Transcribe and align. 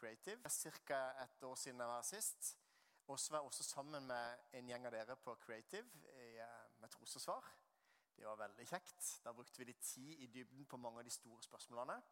Creative. 0.00 0.48
Ca. 0.48 1.00
et 1.22 1.42
år 1.44 1.54
siden 1.54 1.80
jeg 1.80 1.88
var 1.88 2.02
sist. 2.02 2.56
Og 3.06 3.18
så 3.20 3.32
var 3.32 3.38
jeg 3.38 3.46
også 3.46 3.64
sammen 3.64 4.06
med 4.06 4.38
en 4.52 4.68
gjeng 4.68 4.86
av 4.86 4.92
dere 4.94 5.16
på 5.16 5.34
Creative 5.34 5.86
i, 6.14 6.38
eh, 6.38 6.80
med 6.80 6.88
trosforsvar. 6.88 7.50
Det 8.16 8.26
var 8.26 8.36
veldig 8.36 8.66
kjekt. 8.66 9.20
Da 9.24 9.32
brukte 9.32 9.58
vi 9.58 9.64
litt 9.64 9.82
tid 9.82 10.18
i 10.18 10.26
dybden 10.26 10.66
på 10.66 10.76
mange 10.76 10.98
av 10.98 11.04
de 11.04 11.10
store 11.10 11.42
spørsmålene. 11.42 12.02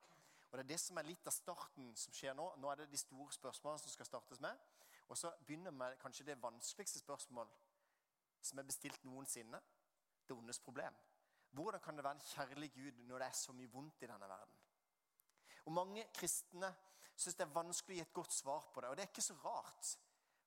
Og 0.51 0.53
det 0.53 0.65
er 0.65 0.69
det 0.69 0.81
som 0.81 0.99
er 0.99 1.03
litt 1.03 1.27
av 1.27 1.33
starten 1.33 1.97
som 1.97 2.13
skjer 2.13 2.35
nå. 2.35 2.47
Nå 2.57 2.71
er 2.71 2.75
det 2.81 2.91
de 2.91 3.01
store 3.01 3.33
spørsmålene 3.33 3.83
som 3.83 3.93
skal 3.93 4.07
startes 4.07 4.41
med. 4.41 4.59
Og 5.09 5.17
så 5.17 5.33
begynner 5.47 5.71
vi 5.71 5.77
med 5.77 5.99
kanskje 5.99 6.27
det 6.27 6.43
vanskeligste 6.43 6.99
spørsmål 6.99 7.49
som 8.43 8.59
er 8.59 8.69
bestilt 8.69 9.05
noensinne. 9.05 9.61
Det 10.29 10.37
ondes 10.37 10.59
problem. 10.59 10.95
Hvordan 11.51 11.81
kan 11.81 11.97
det 11.97 12.05
være 12.05 12.19
en 12.19 12.21
kjærlig 12.21 12.73
Gud 12.73 13.05
når 13.05 13.19
det 13.19 13.27
er 13.27 13.33
så 13.33 13.53
mye 13.53 13.71
vondt 13.73 14.03
i 14.03 14.07
denne 14.07 14.29
verden? 14.29 14.58
Og 15.69 15.73
Mange 15.77 16.07
kristne 16.17 16.71
syns 17.13 17.37
det 17.37 17.45
er 17.45 17.53
vanskelig 17.53 17.97
å 17.97 17.99
gi 17.99 18.05
et 18.07 18.15
godt 18.17 18.33
svar 18.33 18.69
på 18.73 18.81
det. 18.81 18.89
Og 18.89 18.97
det 18.97 19.05
er 19.05 19.11
ikke 19.11 19.25
så 19.25 19.37
rart. 19.43 19.91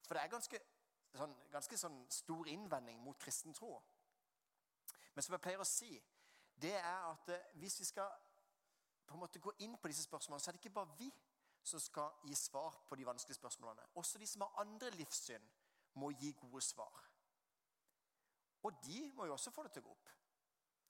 For 0.07 0.17
det 0.17 0.23
er 0.23 0.31
ganske, 0.31 0.61
sånn, 1.13 1.35
ganske 1.53 1.77
sånn 1.77 1.99
stor 2.09 2.49
innvending 2.49 3.01
mot 3.05 3.19
kristen 3.21 3.53
tro. 3.53 3.75
Men 5.13 5.25
som 5.25 5.35
jeg 5.35 5.43
pleier 5.43 5.61
å 5.61 5.67
si, 5.67 5.91
det 6.61 6.73
er 6.79 7.05
at 7.11 7.29
eh, 7.35 7.51
hvis 7.61 7.77
vi 7.83 7.89
skal 7.91 8.09
på 9.05 9.17
en 9.17 9.21
måte 9.21 9.43
gå 9.43 9.53
inn 9.65 9.75
på 9.77 9.91
disse 9.91 10.07
spørsmålene, 10.07 10.41
så 10.41 10.49
er 10.49 10.57
det 10.57 10.63
ikke 10.63 10.77
bare 10.79 10.95
vi 10.97 11.11
som 11.61 11.81
skal 11.83 12.23
gi 12.25 12.35
svar 12.35 12.79
på 12.89 12.97
de 12.97 13.05
vanskelige 13.05 13.37
spørsmålene. 13.37 13.91
Også 14.01 14.17
de 14.17 14.27
som 14.27 14.45
har 14.47 14.63
andre 14.63 14.89
livssyn, 14.95 15.45
må 15.99 16.09
gi 16.15 16.31
gode 16.39 16.63
svar. 16.63 17.03
Og 18.63 18.79
de 18.85 19.03
må 19.13 19.27
jo 19.27 19.35
også 19.35 19.51
få 19.51 19.67
det 19.67 19.73
til 19.75 19.83
å 19.83 19.89
gå 19.89 19.95
opp. 19.97 20.11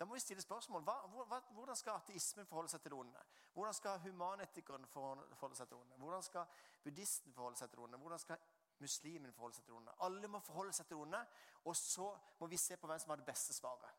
Da 0.02 0.06
må 0.06 0.14
vi 0.14 0.20
stille 0.20 0.42
spørsmål. 0.42 0.82
Hva, 0.82 1.40
hvordan 1.54 1.76
skal 1.76 1.92
ateismen 1.92 2.46
forholde 2.50 2.70
seg 2.72 2.82
til 2.82 2.94
onde? 2.94 3.20
Hvordan 3.54 3.74
skal 3.74 4.00
humanetikeren 4.00 4.86
forholde 4.90 5.56
seg 5.56 5.68
til 5.68 5.78
onde? 5.78 5.98
Hvordan 5.98 6.24
skal 6.24 6.46
buddhisten 6.84 7.34
forholde 7.34 7.58
seg 7.58 7.70
til 7.70 7.80
onde? 7.80 7.98
Hvordan 7.98 8.20
skal 8.20 8.38
muslimen 8.80 9.34
forholde 9.34 9.56
seg 9.56 9.66
til 9.66 9.74
onde? 9.74 9.92
Alle 10.00 10.28
må 10.28 10.40
forholde 10.40 10.74
seg 10.74 10.88
til 10.88 10.98
onde, 10.98 11.20
og 11.66 11.76
så 11.76 12.08
må 12.40 12.48
vi 12.48 12.58
se 12.58 12.78
på 12.78 12.90
hvem 12.90 13.00
som 13.00 13.14
har 13.14 13.22
det 13.22 13.26
beste 13.26 13.54
svaret. 13.54 13.92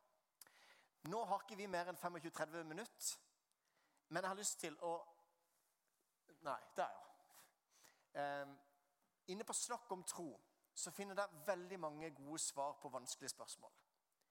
Nå 1.03 1.25
har 1.25 1.45
ikke 1.45 1.57
vi 1.61 1.69
mer 1.71 1.93
enn 1.93 2.01
25-30 2.03 2.67
minutter, 2.73 3.13
men 4.09 4.25
jeg 4.25 4.31
har 4.31 4.41
lyst 4.43 4.59
til 4.61 4.79
å 4.83 4.97
Nei, 6.43 6.59
der, 6.77 6.91
ja. 8.17 8.43
Um, 8.43 8.57
inne 9.31 9.47
på 9.47 9.55
Snakk 9.55 9.93
om 9.95 10.03
tro 10.03 10.33
så 10.75 10.91
finner 10.91 11.15
dere 11.15 11.45
veldig 11.47 11.79
mange 11.79 12.11
gode 12.11 12.43
svar 12.43 12.75
på 12.83 12.91
vanskelige 12.91 13.37
spørsmål. 13.37 13.71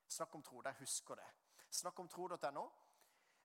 Snakk 0.08 0.35
om 0.35 0.44
tro, 0.44 0.61
der 0.61 0.75
husker 0.83 1.16
det. 1.16 1.30
Snakkomtro.no. 1.72 2.69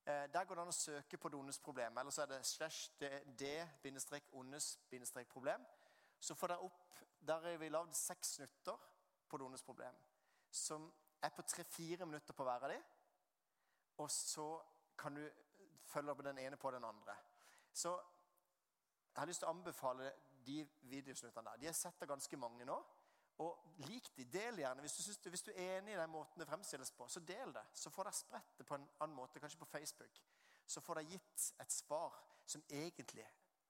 Eh, 0.06 0.32
der 0.32 0.44
går 0.44 0.55
det 0.55 0.62
an 0.62 0.69
å 0.69 0.72
søke 0.72 1.19
på 1.19 1.28
problem. 1.62 1.98
Eller 1.98 2.10
så 2.10 2.22
er 2.22 2.27
det 2.27 2.46
slash 2.46 2.91
d-ondes-problem. 3.38 5.66
Så 6.20 6.34
får 6.34 6.46
dere 6.48 6.58
opp 6.58 6.83
Der 7.27 7.41
har 7.41 7.56
vi 7.58 7.68
lagd 7.68 7.94
seks 7.94 8.28
snutter 8.36 8.77
på 9.28 9.36
det 9.36 9.44
ondes 9.44 9.62
problem. 9.62 9.94
Som 10.50 10.94
er 11.22 11.28
på 11.28 11.42
tre-fire 11.42 12.06
minutter 12.06 12.34
på 12.34 12.44
hver 12.44 12.64
av 12.64 12.70
de. 12.70 12.83
Og 13.98 14.10
så 14.10 14.62
kan 14.98 15.14
du 15.14 15.30
følge 15.86 16.11
opp 16.11 16.24
den 16.24 16.38
ene 16.38 16.56
på 16.56 16.70
den 16.70 16.84
andre. 16.84 17.14
Så 17.72 17.88
jeg 19.14 19.20
har 19.20 19.27
lyst 19.27 19.38
til 19.40 19.48
å 19.48 19.50
anbefale 19.50 20.12
de 20.46 20.68
videosnuttene 20.83 21.50
der. 21.50 21.56
De 21.56 21.66
har 21.66 21.74
sett 21.74 22.00
det 22.00 22.08
ganske 22.08 22.36
mange 22.36 22.64
nå. 22.64 22.84
Og 23.39 23.59
lik 23.77 24.09
de, 24.17 24.25
del 24.25 24.62
gjerne. 24.62 24.81
Hvis 24.81 24.97
du, 24.97 25.29
hvis 25.29 25.42
du, 25.42 25.51
er 25.51 25.79
enig 25.79 25.92
i 25.92 25.98
den 25.98 26.11
måten 26.11 26.41
det 26.41 26.48
fremstilles 26.48 26.91
på, 26.97 27.09
så 27.09 27.20
del 27.20 27.53
det. 27.55 27.65
Så 27.73 27.91
får 27.91 28.09
dere 28.09 28.17
spredt 28.17 28.59
det 28.59 28.67
på 28.67 28.79
en 28.79 28.87
annen 29.01 29.17
måte, 29.17 29.41
kanskje 29.41 29.61
på 29.61 29.69
Facebook. 29.69 30.23
Så 30.67 30.81
får 30.81 31.01
dere 31.01 31.11
gitt 31.11 31.51
et 31.61 31.73
svar 31.73 32.17
som 32.47 32.62
egentlig 32.70 33.27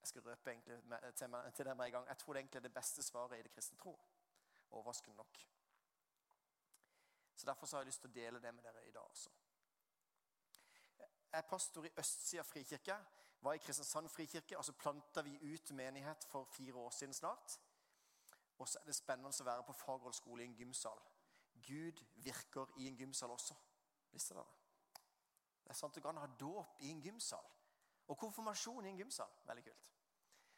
Jeg 0.07 0.09
skal 0.09 0.23
røpe 0.23 0.51
egentlig 0.51 0.77
til, 1.19 1.29
meg, 1.29 1.55
til 1.55 1.67
deg 1.67 1.77
med 1.77 1.87
en 1.87 1.93
gang. 1.93 2.05
Jeg 2.09 2.19
tror 2.19 2.35
det 2.35 2.41
egentlig 2.41 2.59
er 2.59 2.69
det 2.69 2.75
beste 2.75 3.03
svaret 3.03 3.39
i 3.39 3.43
det 3.43 3.51
kristne 3.51 3.79
tro. 3.79 3.97
Overraskende 4.71 5.17
nok. 5.17 5.39
Så 7.37 7.47
Derfor 7.47 7.67
så 7.67 7.77
har 7.77 7.83
jeg 7.83 7.87
lyst 7.87 8.01
til 8.01 8.11
å 8.11 8.15
dele 8.15 8.41
det 8.41 8.53
med 8.55 8.63
dere 8.63 8.85
i 8.87 8.93
dag 8.95 9.03
også. 9.03 9.31
Jeg 10.99 11.43
er 11.43 11.49
pastor 11.51 11.85
i 11.85 11.91
Østsida 11.99 12.43
frikirke. 12.47 12.95
Var 13.41 13.55
i 13.55 13.59
Kristiansand 13.59 14.09
frikirke. 14.09 14.59
og 14.59 14.65
så 14.65 14.73
planta 14.73 15.23
vi 15.23 15.55
ut 15.55 15.71
menighet 15.71 16.25
for 16.31 16.45
fire 16.45 16.75
år 16.75 16.91
siden 16.91 17.15
snart. 17.15 17.59
Og 18.59 18.69
så 18.69 18.81
er 18.81 18.89
det 18.89 18.97
spennende 18.97 19.31
å 19.31 19.47
være 19.47 19.67
på 19.67 19.77
fagrådsskole 19.77 20.43
i 20.43 20.47
en 20.49 20.57
gymsal. 20.57 21.01
Gud 21.67 22.01
virker 22.25 22.73
i 22.77 22.89
en 22.89 22.97
gymsal 22.97 23.31
også. 23.31 23.57
Visste 24.13 24.35
dere 24.35 24.45
det? 24.45 25.03
Det 25.67 25.73
er 25.75 25.79
sant 25.81 25.95
Du 25.95 26.01
kan 26.01 26.17
ha 26.17 26.27
dåp 26.41 26.81
i 26.81 26.91
en 26.91 27.03
gymsal. 27.03 27.47
Og 28.07 28.19
konfirmasjon 28.19 28.87
i 28.87 28.93
en 28.93 29.01
gymsal. 29.03 29.31
Veldig 29.47 29.65
kult. 29.65 29.93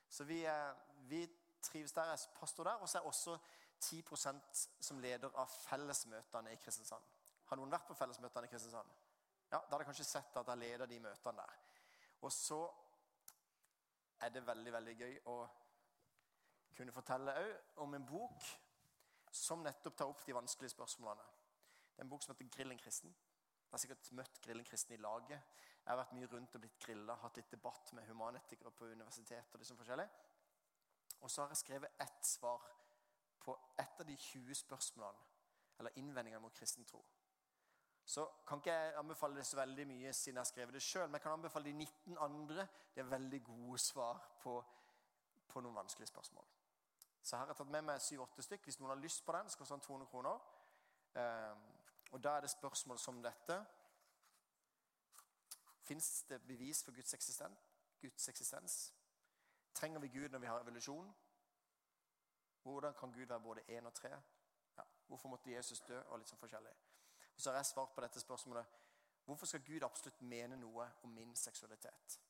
Så 0.08 0.24
vi, 0.24 0.42
vi 1.08 1.22
trives 1.62 1.92
der. 1.92 2.12
Jeg 2.12 2.12
er 2.12 2.38
pastor 2.40 2.64
der. 2.64 2.82
Og 2.82 2.88
så 2.88 2.98
er 2.98 3.08
også 3.08 3.38
10% 3.80 4.66
som 4.80 5.00
leder 5.00 5.32
av 5.34 5.48
fellesmøtene 5.48 6.52
i 6.52 6.60
Kristiansand. 6.60 7.04
Har 7.48 7.56
noen 7.56 7.72
vært 7.72 7.88
på 7.88 7.96
fellesmøtene 7.96 8.46
i 8.46 8.52
Kristiansand? 8.52 8.90
Ja, 9.48 9.56
Da 9.56 9.62
har 9.62 9.78
dere 9.78 9.88
kanskje 9.88 10.04
sett 10.04 10.36
at 10.36 10.48
jeg 10.52 10.60
leder 10.60 10.86
de 10.86 11.00
møtene 11.00 11.40
der. 11.40 11.56
Og 12.20 12.32
så 12.32 12.60
er 14.20 14.34
det 14.34 14.46
veldig, 14.46 14.72
veldig 14.72 14.96
gøy 14.98 15.18
å 15.30 15.38
kunne 16.78 16.94
fortelle 16.94 17.34
òg 17.42 17.80
om 17.84 17.94
en 17.94 18.06
bok 18.06 18.44
som 19.34 19.62
nettopp 19.62 19.96
tar 19.96 20.10
opp 20.10 20.24
de 20.26 20.36
vanskelige 20.36 20.76
spørsmålene. 20.76 21.24
Det 21.92 22.02
er 22.02 22.06
en 22.06 22.10
bok 22.10 22.22
som 22.22 22.34
heter 22.34 22.48
'Grillen 22.56 22.78
kristen'. 22.78 23.14
Jeg 23.68 23.70
har 23.76 23.78
sikkert 23.78 24.12
møtt 24.12 24.40
Grillen 24.40 24.64
kristen 24.64 24.94
i 24.94 24.96
laget. 24.96 25.42
Jeg 25.84 25.90
har 25.92 25.96
vært 25.96 26.12
mye 26.12 26.26
rundt 26.26 26.54
og 26.54 26.60
blitt 26.60 26.78
grilla, 26.78 27.14
hatt 27.14 27.36
litt 27.36 27.50
debatt 27.50 27.92
med 27.92 28.06
humanetikere 28.06 28.70
på 28.70 28.84
universitetet. 28.84 29.54
og 29.54 29.58
liksom 29.58 29.76
forskjellig. 29.76 30.08
Og 31.20 31.30
så 31.30 31.42
har 31.42 31.48
jeg 31.48 31.56
skrevet 31.56 32.00
ett 32.00 32.26
svar 32.26 32.62
på 33.40 33.58
ett 33.78 34.00
av 34.00 34.06
de 34.06 34.16
20 34.16 34.54
spørsmålene, 34.54 35.18
eller 35.78 35.90
innvendingene 35.96 36.40
mot 36.40 36.54
kristen 36.54 36.84
tro. 36.84 37.04
Så 38.04 38.24
kan 38.46 38.58
ikke 38.58 38.72
jeg 38.72 38.94
anbefale 38.96 39.36
det 39.36 39.46
så 39.46 39.56
veldig 39.56 39.86
mye 39.86 40.12
siden 40.12 40.36
jeg 40.36 40.40
har 40.40 40.44
skrevet 40.44 40.74
det 40.74 40.82
sjøl, 40.82 41.06
men 41.08 41.14
jeg 41.14 41.22
kan 41.22 41.32
anbefale 41.32 41.64
de 41.64 41.72
19 41.72 42.18
andre. 42.18 42.68
Det 42.94 43.00
er 43.00 43.10
veldig 43.10 43.44
gode 43.44 43.78
svar 43.78 44.22
på, 44.40 44.64
på 45.48 45.60
noen 45.60 45.74
vanskelige 45.74 46.08
spørsmål. 46.08 46.44
Så 47.28 47.36
her 47.36 47.44
har 47.44 47.50
jeg 47.50 47.56
tatt 47.56 47.68
med 47.68 47.84
meg 47.84 48.00
syv-åtte 48.00 48.42
stykk. 48.42 48.62
Hvis 48.64 48.78
noen 48.80 48.94
har 48.94 49.00
lyst 49.02 49.20
på 49.26 49.32
den, 49.36 49.50
så 49.52 49.58
koster 49.60 49.76
den 49.76 49.82
200 49.84 50.06
kroner. 50.08 50.44
Ehm, 51.20 51.64
og 52.12 52.22
da 52.24 52.30
er 52.36 52.40
det 52.40 52.50
spørsmål 52.50 52.98
som 52.98 53.18
dette. 53.22 53.56
Fins 55.84 56.22
det 56.30 56.38
bevis 56.46 56.80
for 56.84 56.96
Guds 56.96 57.14
eksistens? 57.14 57.66
Guds 58.00 58.28
eksistens? 58.28 58.94
Trenger 59.74 60.00
vi 60.00 60.08
Gud 60.08 60.28
når 60.28 60.38
vi 60.38 60.46
har 60.46 60.60
evolusjon? 60.60 61.14
Hvordan 62.62 62.94
kan 62.94 63.12
Gud 63.12 63.26
være 63.26 63.40
både 63.40 63.78
én 63.78 63.86
og 63.86 63.94
tre? 63.94 64.08
Ja. 64.78 64.82
Hvorfor 65.06 65.28
måtte 65.28 65.52
Jesus 65.52 65.80
dø? 65.80 66.00
Og 66.00 66.18
litt 66.18 66.32
sånn 66.32 66.40
forskjellig. 66.40 66.72
Og 67.34 67.40
så 67.40 67.50
har 67.50 67.60
jeg 67.60 67.66
svart 67.74 67.92
på 67.94 68.06
dette 68.06 68.20
spørsmålet. 68.20 68.66
Hvorfor 69.24 69.46
skal 69.46 69.64
Gud 69.68 69.84
absolutt 69.84 70.22
mene 70.22 70.56
noe 70.56 70.88
om 71.02 71.12
min 71.12 71.36
seksualitet? 71.36 72.20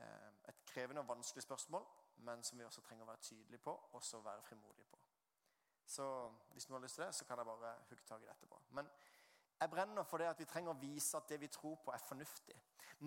Ehm, 0.00 0.38
et 0.48 0.64
krevende 0.66 1.00
og 1.00 1.08
vanskelig 1.08 1.48
spørsmål, 1.48 1.88
men 2.26 2.42
som 2.44 2.58
vi 2.58 2.64
også 2.64 2.82
trenger 2.84 3.04
å 3.04 3.10
være 3.10 3.24
tydelige 3.24 3.62
på 3.64 3.74
og 3.92 4.04
så 4.04 4.20
være 4.24 4.42
frimodige 4.42 4.86
på. 4.90 4.98
Så 5.90 6.06
hvis 6.52 6.68
noen 6.68 6.78
har 6.78 6.84
lyst 6.86 6.98
til 6.98 7.04
det, 7.04 7.14
så 7.14 7.26
kan 7.26 7.40
jeg 7.40 7.48
bare 7.48 7.74
hugge 7.88 8.06
tak 8.06 8.22
i 8.22 8.28
det 8.28 8.34
etterpå. 8.34 8.60
Men 8.78 8.90
jeg 9.60 9.70
brenner 9.70 10.06
for 10.06 10.22
det 10.22 10.28
at 10.30 10.38
vi 10.40 10.48
trenger 10.48 10.72
å 10.72 10.80
vise 10.80 11.16
at 11.18 11.28
det 11.28 11.40
vi 11.42 11.50
tror 11.52 11.76
på, 11.84 11.92
er 11.92 12.04
fornuftig. 12.04 12.56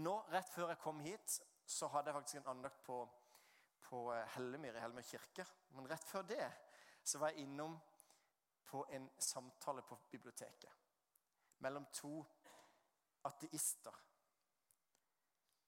Nå, 0.03 0.18
Rett 0.34 0.50
før 0.51 0.74
jeg 0.74 0.81
kom 0.84 1.00
hit, 1.06 1.40
så 1.66 1.88
hadde 1.94 2.12
jeg 2.12 2.18
faktisk 2.18 2.41
en 2.41 2.51
andakt 2.56 2.84
på, 2.84 3.00
på 3.88 4.03
eh, 4.13 4.35
Hellemyr 4.35 4.75
i 4.75 4.84
Hellemyr 4.84 5.07
kirke. 5.07 5.45
Men 5.78 5.88
rett 5.90 6.06
før 6.06 6.28
det 6.28 6.45
så 7.03 7.19
var 7.19 7.31
jeg 7.31 7.47
innom 7.47 7.78
på 8.68 8.84
en 8.95 9.09
samtale 9.22 9.84
på 9.85 9.97
biblioteket 10.12 10.81
mellom 11.63 11.85
to 11.94 12.18
ateister 13.24 13.95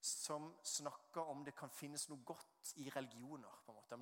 som 0.05 0.53
snakker 0.63 1.21
om 1.21 1.43
det 1.45 1.55
kan 1.57 1.69
finnes 1.69 2.07
noe 2.09 2.23
godt 2.25 2.73
i 2.81 2.89
religioner. 2.89 3.61
på 3.65 3.71
en 3.71 3.75
måte, 3.75 3.95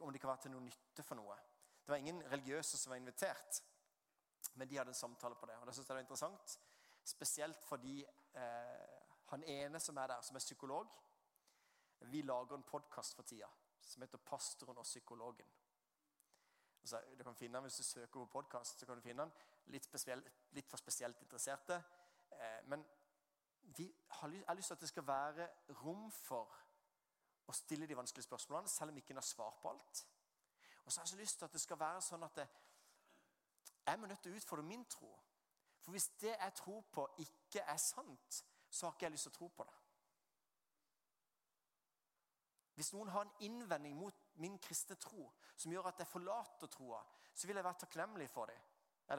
Om 0.00 0.12
det, 0.12 0.20
kan 0.20 0.28
være 0.28 0.42
til 0.42 0.50
noe 0.50 0.64
nytte 0.64 1.02
for 1.02 1.14
noe. 1.14 1.36
Det 1.82 1.92
var 1.92 1.96
ingen 1.96 2.22
religiøse 2.30 2.78
som 2.78 2.90
var 2.90 2.96
invitert, 2.96 3.62
men 4.54 4.68
de 4.68 4.76
hadde 4.76 4.90
en 4.90 4.94
samtale 4.94 5.34
på 5.34 5.46
det. 5.46 5.56
og 5.56 5.66
det 5.66 5.74
synes 5.74 5.88
jeg 5.88 5.94
var 5.94 6.00
interessant, 6.00 6.58
Spesielt 7.08 7.64
fordi 7.64 8.04
eh, 8.34 8.98
han 9.30 9.44
ene 9.44 9.80
som 9.80 9.96
er 9.96 10.06
der, 10.06 10.20
som 10.20 10.36
er 10.36 10.44
psykolog 10.44 10.88
Vi 12.00 12.22
lager 12.22 12.56
en 12.56 12.62
podkast 12.62 13.14
for 13.16 13.22
tida 13.22 13.48
som 13.80 14.02
heter 14.02 14.18
'Pastoren 14.18 14.78
og 14.78 14.84
psykologen'. 14.84 15.48
Altså, 16.82 17.00
du 17.18 17.24
kan 17.24 17.34
finne 17.34 17.56
den 17.56 17.62
Hvis 17.62 17.76
du 17.76 17.82
søker 17.82 18.20
på 18.20 18.26
podkast, 18.26 18.80
så 18.80 18.86
kan 18.86 18.96
du 18.96 19.00
finne 19.00 19.22
den. 19.22 19.32
Litt, 19.66 19.88
litt 20.50 20.70
for 20.70 20.76
spesielt 20.76 21.20
interesserte. 21.22 21.82
Eh, 22.32 22.64
men 22.64 22.84
vi 23.76 23.94
har, 24.08 24.28
jeg 24.28 24.44
har 24.46 24.56
lyst 24.56 24.72
til 24.72 24.74
at 24.74 24.80
det 24.80 24.88
skal 24.88 25.06
være 25.06 25.48
rom 25.82 26.10
for 26.12 26.54
å 27.48 27.56
stille 27.56 27.88
de 27.88 27.96
vanskelige 27.96 28.26
spørsmålene, 28.28 28.68
selv 28.68 28.92
om 28.92 29.00
ikke 29.00 29.14
en 29.14 29.20
har 29.20 29.26
svar 29.26 29.56
på 29.62 29.70
alt. 29.70 30.04
Og 30.84 30.92
så 30.92 31.00
har 31.00 31.06
jeg 31.06 31.12
så 31.14 31.20
lyst 31.20 31.38
til 31.38 31.44
at 31.44 31.52
det 31.52 31.60
skal 31.60 31.80
være 31.80 32.04
sånn 32.04 32.24
at 32.24 32.36
det, 32.36 32.46
jeg 33.88 34.00
må 34.00 34.08
nødt 34.08 34.22
til 34.24 34.32
å 34.32 34.40
utfordre 34.40 34.66
min 34.68 34.84
tro. 34.88 35.10
For 35.80 35.96
hvis 35.96 36.08
det 36.20 36.34
jeg 36.34 36.54
tror 36.60 36.82
på, 36.92 37.04
ikke 37.24 37.64
er 37.64 37.76
sant, 37.80 38.42
så 38.68 38.86
har 38.86 38.96
ikke 38.96 39.06
jeg 39.06 39.14
lyst 39.14 39.28
til 39.28 39.32
å 39.32 39.38
tro 39.38 39.48
på 39.56 39.68
det. 39.68 39.76
Hvis 42.78 42.92
noen 42.94 43.08
har 43.10 43.24
en 43.24 43.46
innvending 43.48 43.96
mot 43.98 44.18
min 44.38 44.58
kristne 44.62 44.94
tro 45.02 45.24
som 45.56 45.72
gjør 45.72 45.88
at 45.90 45.98
jeg 45.98 46.12
forlater 46.12 46.70
troa, 46.70 47.00
så 47.34 47.48
vil 47.48 47.58
jeg 47.58 47.64
være 47.64 47.80
takknemlig 47.80 48.28
for 48.30 48.46
det, 48.52 48.58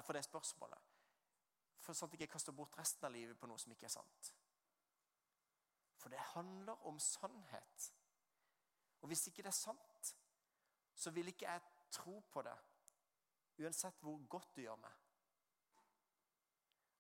for 0.06 0.16
det 0.16 0.24
spørsmålet. 0.24 0.86
For 1.84 1.98
sånn 1.98 2.08
at 2.08 2.16
jeg 2.16 2.22
ikke 2.28 2.38
kaster 2.38 2.56
bort 2.56 2.78
resten 2.80 3.08
av 3.10 3.12
livet 3.12 3.40
på 3.40 3.50
noe 3.50 3.60
som 3.60 3.74
ikke 3.74 3.90
er 3.90 3.98
sant. 3.98 4.32
For 6.00 6.10
det 6.10 6.20
handler 6.34 6.88
om 6.88 7.00
sannhet. 7.00 7.92
Og 9.02 9.08
hvis 9.08 9.28
ikke 9.28 9.44
det 9.44 9.52
er 9.52 9.58
sant, 9.58 10.16
så 10.96 11.12
vil 11.12 11.28
ikke 11.28 11.46
jeg 11.48 11.62
tro 11.92 12.20
på 12.32 12.42
det, 12.42 12.56
uansett 13.60 14.00
hvor 14.04 14.20
godt 14.30 14.56
du 14.56 14.62
gjør 14.62 14.80
meg. 14.80 14.96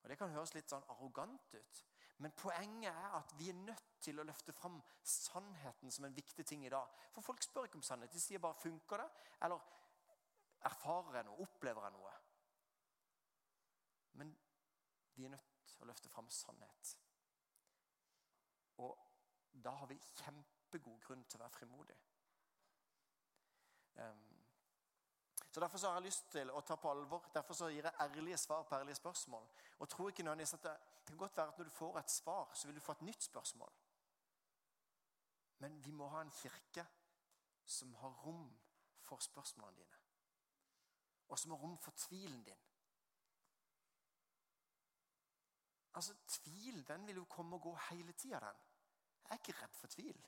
Og 0.03 0.09
Det 0.09 0.17
kan 0.17 0.31
høres 0.31 0.53
litt 0.55 0.71
sånn 0.71 0.85
arrogant 0.91 1.55
ut, 1.55 1.81
men 2.23 2.35
poenget 2.35 2.91
er 2.91 3.17
at 3.19 3.33
vi 3.39 3.49
er 3.51 3.59
nødt 3.59 3.99
til 4.03 4.19
å 4.19 4.25
løfte 4.27 4.55
fram 4.55 4.79
sannheten 5.03 5.91
som 5.91 6.07
en 6.07 6.15
viktig 6.15 6.45
ting 6.47 6.65
i 6.65 6.71
dag. 6.71 6.87
For 7.13 7.23
folk 7.23 7.43
spør 7.43 7.67
ikke 7.67 7.79
om 7.79 7.85
sannhet. 7.85 8.11
De 8.11 8.19
sier 8.19 8.39
bare 8.39 8.59
'funker 8.59 8.97
det?' 8.97 9.11
eller 9.41 9.59
'erfarer 10.61 11.15
jeg 11.15 11.25
noe?' 11.25 11.39
'Opplever 11.39 11.83
jeg 11.83 11.91
noe?' 11.91 12.19
Men 14.13 14.39
vi 15.15 15.25
er 15.25 15.29
nødt 15.29 15.63
til 15.67 15.81
å 15.81 15.85
løfte 15.85 16.09
fram 16.09 16.29
sannhet. 16.29 16.97
Og 18.79 19.61
da 19.63 19.73
har 19.75 19.89
vi 19.89 19.99
kjempegod 20.21 20.99
grunn 21.03 21.25
til 21.25 21.39
å 21.39 21.43
være 21.43 21.57
frimodig. 21.57 21.97
Um, 23.99 24.39
så 25.51 25.59
Derfor 25.59 25.77
så 25.77 25.87
har 25.89 25.97
jeg 25.99 26.05
lyst 26.05 26.29
til 26.31 26.51
å 26.53 26.61
ta 26.61 26.75
på 26.77 26.91
alvor, 26.91 27.25
derfor 27.33 27.57
så 27.57 27.71
gir 27.73 27.87
jeg 27.87 28.01
ærlige 28.05 28.37
svar 28.37 28.63
på 28.69 28.75
ærlige 28.77 28.99
spørsmål. 28.99 29.47
Og 29.79 29.89
tror 29.89 30.09
ikke 30.09 30.23
nødvendigvis 30.23 30.53
at 30.53 30.63
det, 30.67 30.75
det 31.01 31.13
kan 31.13 31.17
godt 31.23 31.37
være 31.37 31.53
at 31.53 31.57
når 31.57 31.65
du 31.65 31.73
får 31.73 31.99
et 31.99 32.11
svar, 32.11 32.51
så 32.53 32.67
vil 32.67 32.75
du 32.77 32.85
få 32.85 32.91
et 32.91 33.07
nytt 33.07 33.23
spørsmål. 33.23 33.73
Men 35.59 35.85
vi 35.85 35.91
må 35.91 36.07
ha 36.07 36.21
en 36.21 36.31
kirke 36.31 36.85
som 37.65 37.93
har 37.93 38.13
rom 38.25 38.45
for 39.01 39.17
spørsmålene 39.17 39.81
dine. 39.81 39.97
Og 41.29 41.39
som 41.39 41.51
har 41.51 41.57
rom 41.57 41.77
for 41.77 41.91
tvilen 41.91 42.43
din. 42.43 42.61
Altså, 45.93 46.15
Tvil 46.27 46.87
den 46.87 47.07
vil 47.07 47.15
jo 47.15 47.25
komme 47.25 47.55
og 47.55 47.61
gå 47.61 47.75
hele 47.89 48.11
tida. 48.11 48.53
Jeg 49.29 49.35
er 49.35 49.39
ikke 49.47 49.61
redd 49.61 49.75
for 49.75 49.87
tvil. 49.87 50.25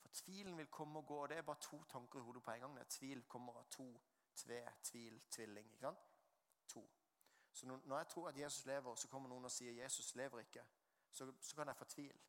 For 0.00 0.08
tvilen 0.08 0.58
vil 0.58 0.66
komme 0.66 0.98
og 0.98 1.06
gå. 1.06 1.22
og 1.22 1.28
Det 1.28 1.36
er 1.36 1.42
bare 1.42 1.60
to 1.60 1.84
tanker 1.84 2.18
i 2.18 2.22
hodet 2.22 2.42
på 2.42 2.50
en 2.50 2.60
gang. 2.60 2.78
Det 2.78 2.88
tvil 2.88 3.22
kommer 3.22 3.52
av 3.52 3.66
to, 3.70 4.00
tve, 4.36 4.72
tvil, 4.82 5.22
tvilling. 5.30 5.72
ikke 5.72 5.80
sant? 5.80 5.98
To. 6.68 6.90
Så 7.52 7.66
når 7.66 7.96
jeg 7.96 8.08
tror 8.08 8.28
at 8.28 8.38
Jesus 8.38 8.66
lever, 8.66 8.94
så 8.94 9.08
kommer 9.08 9.28
noen 9.28 9.44
og 9.44 9.50
sier 9.50 9.72
'Jesus 9.72 10.14
lever 10.14 10.38
ikke', 10.38 10.66
så, 11.12 11.32
så 11.40 11.56
kan 11.56 11.68
jeg 11.68 11.76
få 11.76 11.84
tvil. 11.84 12.20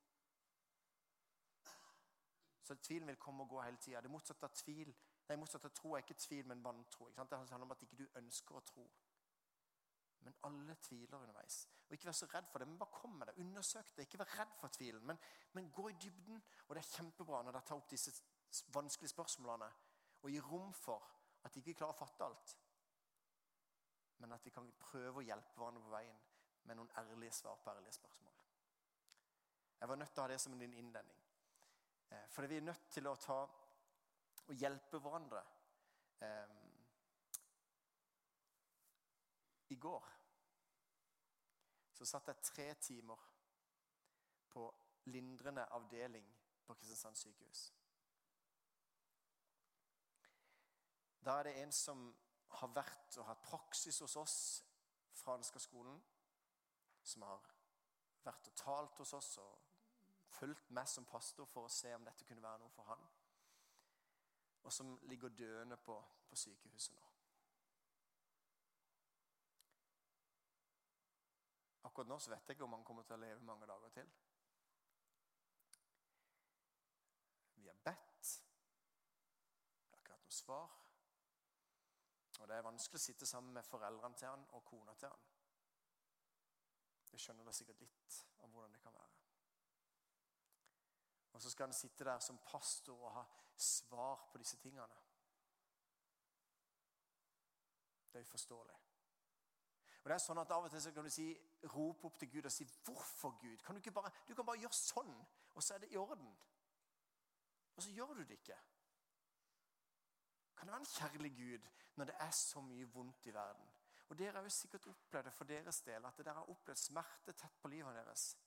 Så 2.64 2.76
tvilen 2.76 3.08
vil 3.08 3.16
komme 3.16 3.44
og 3.44 3.50
gå 3.50 3.62
hele 3.62 3.78
tida. 3.78 4.02
Det 4.02 4.12
motsatte 4.12 4.46
av 4.46 4.52
tvil 4.54 4.96
Nei, 5.28 5.36
motsatt 5.36 5.66
av 5.66 5.74
tro 5.76 5.94
er 5.94 6.04
ikke 6.06 6.14
tvil, 6.14 6.46
men 6.48 6.64
vantro. 6.64 7.10
Det 7.10 7.18
handler 7.18 7.62
om 7.62 7.72
at 7.72 7.82
ikke 7.82 7.98
du 8.00 8.06
ønsker 8.16 8.56
å 8.56 8.60
tro. 8.60 8.86
Men 10.26 10.36
alle 10.44 10.76
tviler 10.76 11.18
underveis. 11.18 11.68
Og 11.88 11.94
Ikke 11.96 12.10
vær 12.10 12.18
så 12.18 12.28
redd 12.32 12.48
for 12.52 12.60
det, 12.60 12.68
men 12.68 12.80
bare 12.80 13.00
kom 13.00 13.14
med 13.20 13.30
det. 13.30 13.36
Undersøk 13.44 13.92
det. 13.96 14.08
Ikke 14.08 14.20
vær 14.20 14.34
redd 14.40 14.56
for 14.60 14.74
tvilen, 14.76 15.06
men, 15.08 15.20
men 15.54 15.72
gå 15.72 15.90
i 15.90 15.98
dybden. 16.04 16.42
Og 16.68 16.76
det 16.76 16.84
er 16.84 16.96
kjempebra 16.96 17.44
når 17.44 17.56
dere 17.56 17.68
tar 17.70 17.80
opp 17.80 17.90
disse 17.92 18.14
vanskelige 18.74 19.14
spørsmålene 19.14 19.70
og 20.24 20.32
gir 20.34 20.50
rom 20.50 20.74
for 20.74 21.04
at 21.46 21.54
de 21.54 21.62
ikke 21.62 21.78
klarer 21.80 21.96
å 21.96 22.00
fatte 22.00 22.26
alt. 22.26 22.56
Men 24.18 24.34
at 24.34 24.44
de 24.44 24.52
kan 24.52 24.68
prøve 24.82 25.22
å 25.22 25.26
hjelpe 25.26 25.60
hverandre 25.60 25.84
på 25.86 25.94
veien 25.94 26.26
med 26.68 26.80
noen 26.80 26.92
ærlige 27.00 27.38
svar 27.38 27.60
på 27.64 27.72
ærlige 27.72 27.96
spørsmål. 27.96 28.34
Jeg 29.80 29.90
var 29.90 30.00
nødt 30.02 30.12
til 30.12 30.20
å 30.20 30.26
ha 30.26 30.32
det 30.32 30.40
som 30.42 30.54
en 30.58 30.74
innledning. 30.74 31.24
For 32.10 32.40
fordi 32.40 32.48
vi 32.48 32.58
er 32.58 32.66
nødt 32.66 32.90
til 32.92 33.08
å 33.08 33.16
ta 33.20 33.38
og 34.48 34.56
hjelpe 34.56 35.00
hverandre. 35.04 35.44
Eh, 36.24 36.67
I 39.70 39.76
går 39.76 40.14
så 41.98 42.06
satt 42.06 42.28
jeg 42.30 42.44
tre 42.46 42.68
timer 42.74 43.22
på 44.54 44.68
lindrende 45.10 45.66
avdeling 45.74 46.28
på 46.66 46.74
Kristiansand 46.74 47.16
sykehus. 47.16 47.74
Da 51.26 51.40
er 51.40 51.44
det 51.44 51.56
en 51.62 51.72
som 51.72 52.04
har 52.60 52.72
vært 52.76 53.18
og 53.18 53.26
hatt 53.28 53.42
praksis 53.44 54.00
hos 54.00 54.16
oss 54.16 54.38
fra 55.18 55.34
Ansgar-skolen, 55.36 55.98
som 57.04 57.26
har 57.28 57.50
vært 58.24 58.52
og 58.52 58.56
talt 58.62 59.02
hos 59.02 59.14
oss 59.18 59.34
og 59.44 59.58
fulgt 60.38 60.72
meg 60.76 60.88
som 60.88 61.08
pastor 61.10 61.50
for 61.50 61.68
å 61.68 61.74
se 61.74 61.94
om 61.96 62.06
dette 62.06 62.28
kunne 62.28 62.44
være 62.44 62.62
noe 62.62 62.76
for 62.76 62.88
han, 62.92 63.04
og 64.64 64.74
som 64.74 64.96
ligger 65.10 65.30
døende 65.30 65.78
på, 65.78 65.98
på 66.30 66.40
sykehuset 66.40 66.96
nå. 66.96 67.17
Akkurat 71.98 72.10
nå 72.14 72.20
så 72.20 72.30
vet 72.30 72.46
jeg 72.46 72.54
ikke 72.54 72.66
om 72.68 72.74
han 72.76 72.84
kommer 72.86 73.06
til 73.10 73.16
å 73.16 73.24
leve 73.24 73.42
mange 73.42 73.66
dager 73.66 73.90
til. 73.90 74.10
Vi 77.58 77.66
har 77.66 77.80
bedt. 77.88 78.28
Det 79.88 79.96
har 79.96 80.04
ikke 80.04 80.14
vært 80.14 80.28
noe 80.28 80.36
svar. 80.38 80.76
Og 82.38 82.44
det 82.52 82.54
er 82.54 82.68
vanskelig 82.68 83.02
å 83.02 83.06
sitte 83.08 83.26
sammen 83.26 83.58
med 83.58 83.66
foreldrene 83.66 84.22
til 84.22 84.30
han 84.30 84.46
og 84.54 84.62
kona 84.70 84.94
til 84.94 85.10
han. 85.10 85.26
Jeg 87.16 87.24
skjønner 87.26 87.50
da 87.50 87.58
sikkert 87.58 87.82
litt 87.82 88.22
om 88.46 88.54
hvordan 88.54 88.78
det 88.78 88.84
kan 88.86 88.94
være. 88.94 89.18
Og 91.34 91.42
så 91.42 91.50
skal 91.50 91.72
han 91.72 91.80
sitte 91.82 92.06
der 92.06 92.22
som 92.22 92.38
pastor 92.46 93.08
og 93.08 93.16
ha 93.18 93.26
svar 93.58 94.28
på 94.30 94.38
disse 94.46 94.62
tingene. 94.62 95.02
Det 98.14 98.22
er 98.22 98.30
uforståelig. 98.30 98.84
Og 100.08 100.10
det 100.10 100.16
er 100.16 100.24
sånn 100.24 100.40
at 100.40 100.52
Av 100.56 100.64
og 100.64 100.72
til 100.72 100.80
så 100.80 100.92
kan 100.96 101.04
du 101.04 101.12
si, 101.12 101.26
rope 101.68 102.08
opp 102.08 102.14
til 102.16 102.30
Gud 102.32 102.46
og 102.48 102.52
si 102.56 102.64
'Hvorfor, 102.64 103.34
Gud?' 103.42 103.64
Kan 103.64 103.76
du, 103.76 103.92
bare, 103.92 104.12
du 104.28 104.36
kan 104.36 104.46
bare 104.46 104.62
gjøre 104.62 104.74
sånn, 104.74 105.26
og 105.54 105.64
så 105.64 105.74
er 105.74 105.80
det 105.84 105.90
i 105.92 105.98
orden. 105.98 106.30
Og 107.76 107.84
så 107.84 107.92
gjør 107.92 108.14
du 108.14 108.22
det 108.24 108.38
ikke. 108.40 108.56
Kan 110.56 110.68
det 110.68 110.72
være 110.72 110.80
en 110.80 110.86
kjærlig 110.86 111.32
Gud 111.36 111.68
når 111.96 112.06
det 112.06 112.16
er 112.20 112.32
så 112.32 112.62
mye 112.62 112.86
vondt 112.86 113.26
i 113.26 113.34
verden? 113.34 113.68
Og 114.08 114.18
Dere 114.18 114.32
har 114.32 114.48
jo 114.48 114.50
sikkert 114.50 114.88
opplevd 114.88 115.26
det 115.26 115.34
for 115.34 115.44
deres 115.44 115.82
del, 115.82 116.06
at 116.06 116.18
dere 116.18 116.34
har 116.34 116.50
opplevd 116.56 116.80
smerte 116.80 117.34
tett 117.34 117.60
på 117.62 117.68
livet 117.68 117.96
deres. 117.96 118.38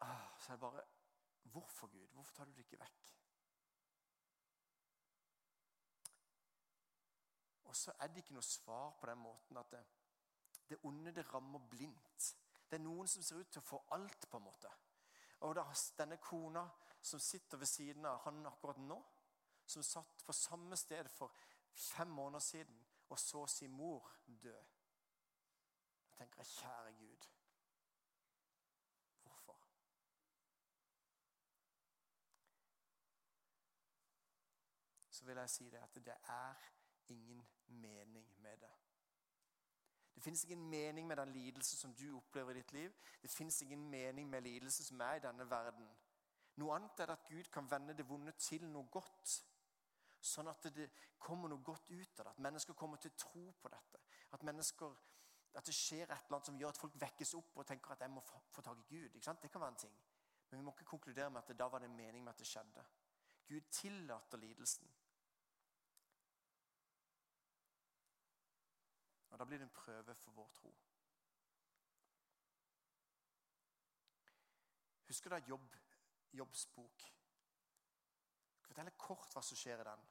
Ah, 0.00 0.28
så 0.38 0.52
er 0.52 0.56
det 0.56 0.60
bare 0.60 0.84
Hvorfor, 1.42 1.86
Gud? 1.86 2.08
Hvorfor 2.08 2.34
tar 2.34 2.44
du 2.44 2.52
det 2.52 2.68
ikke 2.68 2.84
vekk? 2.84 3.19
Og 7.70 7.76
så 7.76 7.92
er 8.02 8.08
det 8.10 8.24
ikke 8.24 8.34
noe 8.34 8.42
svar 8.42 8.96
på 8.98 9.06
den 9.06 9.20
måten 9.22 9.58
at 9.60 9.70
det, 9.70 9.80
det 10.68 10.78
onde 10.88 11.12
det 11.14 11.22
rammer 11.30 11.62
blindt. 11.70 12.30
Det 12.66 12.78
er 12.78 12.82
noen 12.82 13.06
som 13.08 13.22
ser 13.22 13.38
ut 13.38 13.52
til 13.54 13.62
å 13.62 13.66
få 13.68 13.78
alt, 13.94 14.26
på 14.30 14.40
en 14.40 14.42
måte. 14.42 14.70
Og 15.46 15.54
da, 15.54 15.62
denne 15.98 16.18
kona 16.18 16.64
som 17.00 17.22
sitter 17.22 17.62
ved 17.62 17.70
siden 17.70 18.08
av 18.10 18.24
han 18.24 18.42
akkurat 18.50 18.80
nå, 18.82 18.98
som 19.70 19.86
satt 19.86 20.24
på 20.26 20.34
samme 20.34 20.76
sted 20.76 21.06
for 21.14 21.30
fem 21.70 22.10
måneder 22.10 22.42
siden 22.42 22.82
og 23.10 23.18
så 23.18 23.44
sin 23.46 23.70
mor 23.70 24.10
dø. 24.26 24.56
Da 26.02 26.18
tenker 26.18 26.42
jeg, 26.42 26.50
kjære 26.56 26.92
Gud, 26.98 27.30
hvorfor? 29.22 29.62
Så 35.10 35.24
vil 35.24 35.42
jeg 35.44 35.50
si 35.50 35.70
det 35.70 35.86
at 35.86 36.04
det 36.10 36.18
er 36.34 36.68
ingen 37.14 37.46
mening 37.70 38.26
med 38.42 38.56
det. 38.60 38.72
Det 40.14 40.22
fins 40.22 40.44
ingen 40.44 40.68
mening 40.70 41.06
med 41.06 41.16
den 41.16 41.32
lidelse 41.32 41.76
som 41.76 41.94
du 41.94 42.16
opplever 42.16 42.50
i 42.50 42.54
ditt 42.54 42.72
liv. 42.72 42.92
Det 43.22 43.30
fins 43.30 43.62
ingen 43.62 43.90
mening 43.90 44.28
med 44.30 44.42
lidelse 44.42 44.84
som 44.84 45.00
er 45.00 45.14
i 45.14 45.22
denne 45.24 45.50
verden. 45.50 45.86
Noe 46.60 46.74
annet 46.76 47.00
er 47.00 47.12
at 47.14 47.24
Gud 47.28 47.48
kan 47.52 47.70
vende 47.70 47.94
det 47.96 48.08
vonde 48.08 48.32
til 48.32 48.66
noe 48.68 48.88
godt. 48.92 49.36
Sånn 50.20 50.50
at 50.52 50.68
det 50.76 50.90
kommer 51.18 51.48
noe 51.48 51.64
godt 51.64 51.88
ut 51.88 52.20
av 52.20 52.26
det. 52.26 52.34
At 52.34 52.44
mennesker 52.44 52.76
kommer 52.76 53.00
til 53.00 53.14
tro 53.16 53.46
på 53.62 53.72
dette. 53.72 54.02
At, 54.36 54.44
at 54.44 55.66
det 55.66 55.74
skjer 55.74 56.04
et 56.04 56.12
eller 56.12 56.36
annet 56.36 56.50
som 56.50 56.58
gjør 56.60 56.74
at 56.74 56.82
folk 56.82 57.00
vekkes 57.00 57.34
opp 57.40 57.56
og 57.56 57.66
tenker 57.66 57.94
at 57.94 58.04
jeg 58.04 58.12
må 58.12 58.20
få 58.26 58.64
tak 58.66 58.84
i 58.84 58.88
Gud. 58.92 59.16
Det 59.16 59.50
kan 59.50 59.60
være 59.60 59.72
en 59.72 59.84
ting. 59.86 59.96
Men 60.50 60.60
vi 60.60 60.64
må 60.64 60.74
ikke 60.76 60.92
konkludere 60.92 61.30
med 61.30 61.40
at 61.40 61.48
det 61.48 61.58
da 61.58 61.68
var 61.70 61.80
det 61.80 61.88
en 61.88 61.96
mening 61.96 62.24
med 62.24 62.34
at 62.34 62.38
det 62.38 62.50
skjedde. 62.50 62.84
Gud 63.48 63.72
tillater 63.72 64.38
lidelsen. 64.38 64.90
Og 69.30 69.38
Da 69.38 69.44
blir 69.44 69.58
det 69.58 69.64
en 69.64 69.74
prøve 69.74 70.14
for 70.14 70.30
vår 70.30 70.48
tro. 70.54 70.74
Husker 75.06 75.30
du 75.30 75.46
jobb, 75.48 75.76
Jobbs 76.32 76.66
bok? 76.66 77.02
Jeg 77.02 78.58
skal 78.58 78.74
fortelle 78.74 78.98
kort 78.98 79.32
hva 79.34 79.42
som 79.42 79.58
skjer 79.58 79.80
i 79.82 79.86
den. 79.88 80.04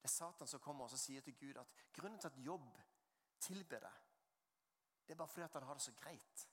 Det 0.00 0.08
er 0.08 0.12
Satan 0.14 0.48
som 0.48 0.60
kommer 0.60 0.88
og 0.88 0.98
sier 0.98 1.20
til 1.20 1.36
Gud 1.36 1.58
at 1.60 1.74
grunnen 1.92 2.20
til 2.20 2.30
at 2.30 2.38
Jobb 2.40 2.78
tilber 3.40 3.84
deg, 3.84 3.98
det 5.06 5.14
er 5.14 5.18
bare 5.18 5.28
fordi 5.28 5.46
han 5.52 5.62
har 5.66 5.74
det 5.74 5.82
så 5.82 5.92
greit. 5.92 6.48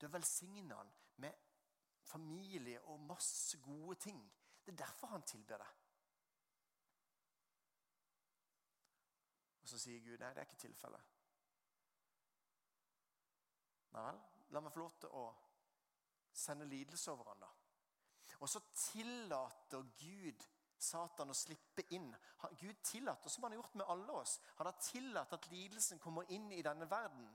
Du 0.00 0.06
velsigner 0.08 0.76
han 0.76 0.90
med 1.16 1.32
familie 2.02 2.80
og 2.80 3.00
masse 3.00 3.58
gode 3.60 3.94
ting. 3.94 4.32
Det 4.64 4.72
er 4.72 4.84
derfor 4.84 5.06
han 5.06 5.22
tilber 5.22 5.56
deg. 5.58 5.87
Og 9.68 9.72
så 9.74 9.78
sier 9.82 10.00
Gud 10.00 10.16
nei, 10.16 10.28
det 10.32 10.40
er 10.40 10.46
ikke 10.48 10.62
tilfellet. 10.62 11.08
Nei 13.92 14.04
vel, 14.06 14.20
la 14.56 14.62
meg 14.64 14.72
få 14.72 14.80
lov 14.80 14.94
til 15.02 15.10
å 15.12 15.24
sende 16.32 16.64
lidelse 16.70 17.10
over 17.12 17.28
han 17.28 17.42
da. 17.42 17.50
Og 18.38 18.48
så 18.48 18.62
tillater 18.72 19.84
Gud 20.00 20.46
Satan 20.80 21.28
å 21.28 21.36
slippe 21.36 21.84
inn. 21.92 22.06
Gud 22.62 22.80
tillater, 22.86 23.28
som 23.28 23.44
han 23.44 23.52
har 23.52 23.60
gjort 23.60 23.76
med 23.76 23.92
alle 23.92 24.14
oss, 24.22 24.38
han 24.56 24.70
har 24.70 24.80
tillatt 24.80 25.34
at 25.36 25.50
lidelsen 25.52 26.00
kommer 26.00 26.32
inn 26.32 26.48
i 26.56 26.62
denne 26.64 26.88
verden. 26.88 27.28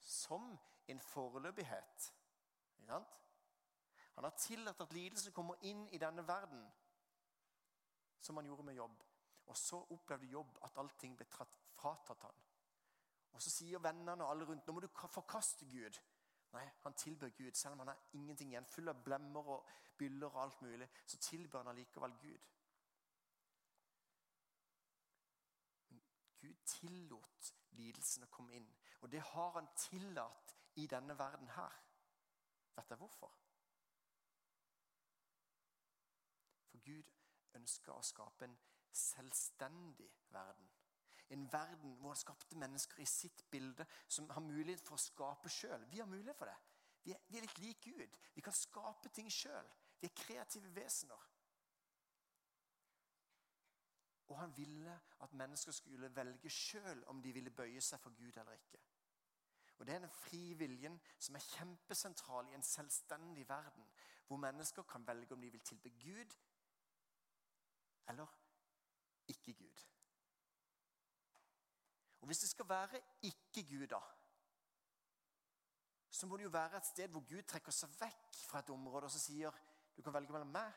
Som 0.00 0.50
en 0.90 1.04
foreløpighet. 1.12 2.08
Ikke 2.80 2.88
sant? 2.88 3.20
Han 4.16 4.26
har 4.26 4.34
tillatt 4.42 4.82
at 4.82 4.96
lidelsen 4.98 5.38
kommer 5.38 5.62
inn 5.70 5.86
i 5.94 6.02
denne 6.02 6.26
verden, 6.26 6.66
som 8.18 8.42
han 8.42 8.50
gjorde 8.50 8.66
med 8.66 8.80
jobb. 8.80 9.06
Og 9.50 9.56
så 9.58 9.80
opplevde 9.90 10.30
jobb 10.30 10.58
at 10.66 10.78
allting 10.78 11.16
ble 11.18 11.26
fratatt 11.26 12.22
han. 12.22 12.40
Og 13.34 13.42
så 13.42 13.50
sier 13.50 13.82
vennene 13.82 14.24
og 14.24 14.30
alle 14.30 14.46
rundt 14.46 14.66
nå 14.66 14.74
må 14.76 14.82
du 14.84 14.88
forkaste 14.90 15.66
Gud. 15.70 15.98
Nei, 16.54 16.66
han 16.84 16.94
tilbør 16.98 17.30
Gud. 17.34 17.52
Selv 17.54 17.72
om 17.72 17.82
han 17.84 17.92
har 17.92 18.06
ingenting 18.18 18.50
igjen, 18.50 18.66
full 18.66 18.90
av 18.90 19.02
blemmer 19.04 19.52
og 19.56 19.68
byller 19.98 20.30
og 20.30 20.42
alt 20.42 20.62
mulig, 20.62 20.88
så 21.06 21.18
tilbør 21.18 21.64
han 21.64 21.72
allikevel 21.72 22.16
Gud. 22.22 22.48
Men 25.88 26.02
Gud 26.40 26.64
tillot 26.66 27.52
lidelsen 27.78 28.26
å 28.26 28.32
komme 28.34 28.54
inn. 28.58 28.70
Og 29.00 29.12
det 29.12 29.22
har 29.32 29.54
han 29.58 29.70
tillatt 29.76 30.56
i 30.82 30.86
denne 30.90 31.18
verden 31.18 31.50
her. 31.54 31.78
Vet 32.76 32.90
dere 32.90 33.02
hvorfor? 33.02 33.34
For 36.70 36.82
Gud 36.86 37.14
ønsker 37.58 37.94
å 37.94 38.06
skape 38.06 38.46
en 38.46 38.58
selvstendig 38.92 40.10
verden. 40.30 40.70
En 41.30 41.52
verden 41.52 41.94
hvor 41.96 42.08
han 42.08 42.16
skapte 42.16 42.58
mennesker 42.58 43.02
i 43.02 43.06
sitt 43.06 43.44
bilde, 43.50 43.86
som 44.08 44.30
har 44.30 44.40
mulighet 44.40 44.82
for 44.82 44.98
å 44.98 45.02
skape 45.02 45.48
sjøl. 45.48 45.86
Vi 45.90 45.98
har 45.98 46.10
mulighet 46.10 46.38
for 46.38 46.50
det. 46.50 46.56
Vi 47.04 47.12
er, 47.12 47.20
vi 47.28 47.38
er 47.38 47.46
litt 47.46 47.58
lik 47.58 47.84
Gud. 47.84 48.16
Vi 48.34 48.42
kan 48.44 48.56
skape 48.56 49.08
ting 49.14 49.30
sjøl. 49.32 49.68
Vi 50.00 50.08
er 50.08 50.16
kreative 50.16 50.74
vesener. 50.74 51.28
Og 54.30 54.38
han 54.38 54.56
ville 54.56 55.00
at 55.20 55.32
mennesker 55.32 55.72
skulle 55.72 56.16
velge 56.16 56.50
sjøl 56.50 57.04
om 57.10 57.22
de 57.22 57.32
ville 57.32 57.50
bøye 57.50 57.80
seg 57.82 58.00
for 58.00 58.14
Gud 58.14 58.36
eller 58.36 58.52
ikke. 58.52 58.78
Og 59.78 59.86
Det 59.86 59.94
er 59.94 59.98
den 59.98 60.10
frie 60.10 60.54
viljen 60.58 61.00
som 61.18 61.34
er 61.34 61.46
kjempesentral 61.56 62.50
i 62.50 62.54
en 62.54 62.62
selvstendig 62.62 63.48
verden, 63.48 63.86
hvor 64.26 64.36
mennesker 64.36 64.82
kan 64.82 65.06
velge 65.06 65.34
om 65.34 65.40
de 65.40 65.50
vil 65.50 65.60
tilbe 65.60 65.90
Gud 65.90 66.36
eller 68.08 68.26
ikke 69.32 69.54
Gud. 69.62 69.86
Og 72.20 72.26
Hvis 72.26 72.42
det 72.44 72.50
skal 72.50 72.68
være 72.68 73.00
ikke 73.22 73.64
Gud, 73.70 73.86
da, 73.86 74.00
så 76.10 76.26
må 76.26 76.36
det 76.36 76.44
jo 76.44 76.52
være 76.52 76.76
et 76.76 76.86
sted 76.86 77.08
hvor 77.08 77.22
Gud 77.28 77.42
trekker 77.48 77.72
seg 77.72 77.92
vekk 78.00 78.38
fra 78.44 78.60
et 78.60 78.70
område 78.74 79.06
og 79.08 79.12
så 79.14 79.20
sier 79.22 79.60
du 79.96 80.02
kan 80.02 80.14
velge 80.14 80.32
mellom 80.34 80.50
meg 80.52 80.72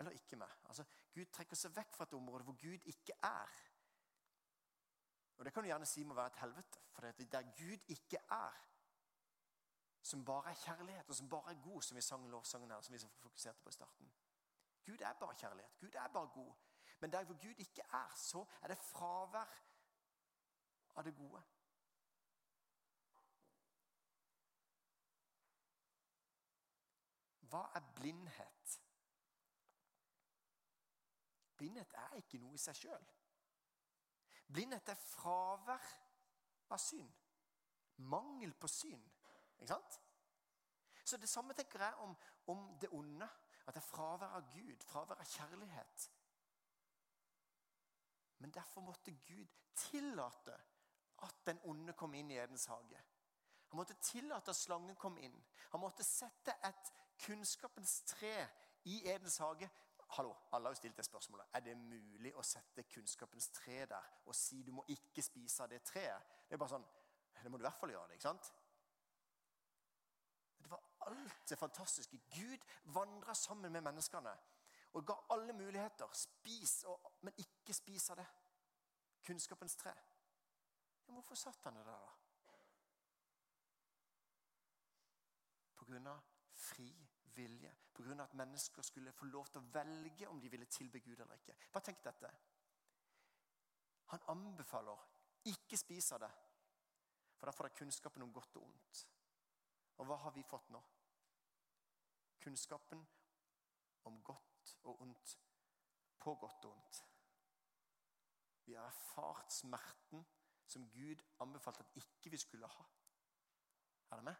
eller 0.00 0.10
ikke 0.10 0.36
meg. 0.36 0.50
Altså, 0.66 0.84
Gud 1.14 1.30
trekker 1.30 1.56
seg 1.56 1.74
vekk 1.76 1.94
fra 1.96 2.06
et 2.08 2.16
område 2.18 2.44
hvor 2.44 2.58
Gud 2.58 2.90
ikke 2.90 3.14
er. 3.22 3.54
Og 5.36 5.44
Det 5.44 5.52
kan 5.54 5.62
du 5.62 5.68
gjerne 5.68 5.86
si 5.86 6.04
må 6.04 6.14
være 6.14 6.32
et 6.32 6.40
helvete, 6.42 6.80
for 6.92 7.02
det 7.02 7.26
er 7.26 7.30
der 7.30 7.50
Gud 7.58 7.94
ikke 7.94 8.18
er, 8.30 8.60
som 10.02 10.24
bare 10.24 10.50
er 10.50 10.54
kjærlighet, 10.54 11.08
og 11.08 11.16
som 11.16 11.30
bare 11.30 11.54
er 11.54 11.62
god, 11.62 11.82
som 11.82 11.96
vi 11.96 12.00
sang 12.00 12.28
lovsangen 12.30 12.70
her, 12.70 12.80
som 12.80 12.94
vi 12.94 12.98
fokuserte 12.98 13.60
på 13.62 13.68
i 13.68 13.72
starten. 13.72 14.12
Gud 14.86 15.00
er 15.00 15.12
bare 15.12 15.34
kjærlighet. 15.34 15.78
Gud 15.80 15.94
er 15.94 16.08
bare 16.08 16.28
god. 16.28 16.54
Men 17.04 17.12
der 17.12 17.24
hvor 17.24 17.34
Gud 17.34 17.54
ikke 17.58 17.82
er, 17.92 18.12
så 18.14 18.46
er 18.62 18.66
det 18.66 18.78
fravær 18.78 19.50
av 20.96 21.04
det 21.04 21.12
gode. 21.16 21.42
Hva 27.52 27.60
er 27.76 27.84
blindhet? 27.98 28.78
Blindhet 31.56 31.92
er 32.06 32.16
ikke 32.22 32.40
noe 32.40 32.56
i 32.56 32.64
seg 32.64 32.80
sjøl. 32.80 33.06
Blindhet 34.48 34.88
er 34.88 35.04
fravær 35.04 35.92
av 36.72 36.80
syn. 36.88 37.12
Mangel 38.16 38.56
på 38.56 38.72
syn. 38.78 39.04
Ikke 39.58 39.74
sant? 39.74 40.00
Så 41.04 41.20
Det 41.20 41.28
samme 41.28 41.52
tenker 41.52 41.84
jeg 41.84 42.02
om, 42.08 42.16
om 42.46 42.66
det 42.80 42.96
onde. 42.96 43.28
At 43.66 43.74
det 43.74 43.84
er 43.84 43.90
fravær 43.92 44.40
av 44.40 44.52
Gud, 44.56 44.76
fravær 44.88 45.20
av 45.20 45.34
kjærlighet. 45.36 46.10
Derfor 48.54 48.80
måtte 48.80 49.12
Gud 49.12 49.46
tillate 49.74 50.54
at 51.22 51.46
den 51.46 51.60
onde 51.64 51.92
kom 51.92 52.14
inn 52.14 52.30
i 52.30 52.38
Edens 52.38 52.66
hage. 52.66 53.00
Han 53.68 53.76
måtte 53.76 53.94
tillate 53.94 54.50
at 54.50 54.56
slangen 54.56 54.96
kom 54.96 55.18
inn. 55.18 55.34
Han 55.72 55.80
måtte 55.82 56.04
sette 56.04 56.54
et 56.62 56.92
kunnskapens 57.24 58.02
tre 58.06 58.46
i 58.84 59.00
Edens 59.10 59.38
hage. 59.38 59.70
Hallo, 60.14 60.34
Alle 60.52 60.68
har 60.68 60.74
jo 60.74 60.78
stilt 60.78 60.96
det 60.96 61.04
spørsmålet. 61.04 61.46
Er 61.54 61.60
det 61.60 61.76
mulig 61.76 62.34
å 62.36 62.42
sette 62.46 62.84
kunnskapens 62.86 63.48
tre 63.50 63.80
der 63.90 64.10
og 64.26 64.36
si 64.38 64.62
du 64.62 64.70
må 64.72 64.84
ikke 64.94 65.22
spise 65.22 65.64
av 65.64 65.72
det 65.72 65.82
treet? 65.82 66.36
Det 66.46 66.54
er 66.54 66.60
bare 66.62 66.76
sånn, 66.76 66.86
det 67.42 67.50
må 67.50 67.58
du 67.58 67.64
i 67.64 67.68
hvert 67.68 67.80
fall 67.80 67.90
gjøre. 67.90 68.08
det, 68.08 68.20
ikke 68.20 68.28
sant? 68.28 68.52
Det 70.62 70.70
var 70.70 70.84
alt 71.08 71.50
det 71.50 71.58
fantastiske. 71.58 72.20
Gud 72.36 72.68
vandra 72.94 73.34
sammen 73.34 73.72
med 73.72 73.82
menneskene 73.82 74.36
og 74.94 75.06
ga 75.06 75.16
alle 75.34 75.52
muligheter. 75.52 76.14
Spis, 76.14 76.84
og, 76.86 77.10
men 77.26 77.34
ikke 77.42 77.74
spis 77.74 78.10
av 78.14 78.22
det. 78.22 78.26
Kunnskapens 79.24 79.76
tre. 79.76 79.92
Ja, 81.06 81.12
hvorfor 81.12 81.34
satt 81.34 81.64
han 81.64 81.76
det 81.76 81.84
der, 81.86 82.00
da? 82.00 82.12
På 85.74 85.84
grunn 85.88 86.06
av 86.06 86.20
fri 86.54 86.88
vilje. 87.34 87.72
På 87.94 88.02
grunn 88.02 88.20
av 88.20 88.28
at 88.28 88.34
mennesker 88.34 88.82
skulle 88.82 89.12
få 89.12 89.28
lov 89.30 89.48
til 89.50 89.60
å 89.60 89.70
velge 89.74 90.28
om 90.28 90.40
de 90.40 90.50
ville 90.52 90.68
tilbe 90.70 91.00
Gud 91.00 91.20
eller 91.20 91.40
ikke. 91.40 91.56
Bare 91.72 91.88
tenk 91.88 92.02
dette. 92.04 92.30
Han 94.12 94.28
anbefaler 94.34 95.06
ikke 95.50 95.76
spis 95.76 96.12
av 96.16 96.22
det, 96.24 96.30
for 97.36 97.48
da 97.48 97.52
får 97.52 97.68
dere 97.68 97.78
kunnskapen 97.80 98.24
om 98.24 98.32
godt 98.32 98.56
og 98.60 98.68
ondt. 98.68 99.06
Og 100.00 100.08
hva 100.08 100.18
har 100.24 100.34
vi 100.34 100.44
fått 100.46 100.70
nå? 100.74 100.80
Kunnskapen 102.44 103.00
om 104.04 104.20
godt 104.22 104.76
og 104.84 105.00
ondt 105.04 105.36
på 106.20 106.34
godt 106.40 106.64
og 106.68 106.72
ondt. 106.72 107.02
Vi 108.64 108.74
har 108.74 108.86
erfart 108.86 109.52
smerten 109.52 110.24
som 110.66 110.90
Gud 110.90 111.22
anbefalte 111.40 111.84
at 111.84 111.96
ikke 111.96 112.30
vi 112.30 112.40
skulle 112.40 112.66
ha. 112.66 112.84
Er 114.10 114.16
det 114.16 114.24
med? 114.24 114.34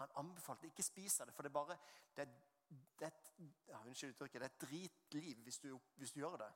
Han 0.00 0.08
anbefalte 0.16 0.66
ikke 0.66 0.82
spise 0.82 1.24
det, 1.24 1.34
for 1.34 1.42
det 1.42 1.50
er 1.50 1.58
bare 1.58 1.76
det 2.16 2.28
det 2.70 3.06
er, 3.06 3.10
ja, 3.68 3.78
Unnskyld 3.86 4.12
uttrykket. 4.14 4.40
Det 4.40 4.46
er 4.46 4.52
et 4.52 4.60
dritliv 4.60 5.42
hvis 5.42 5.58
du, 5.58 5.80
hvis 5.96 6.12
du 6.12 6.20
gjør 6.20 6.36
det. 6.36 6.50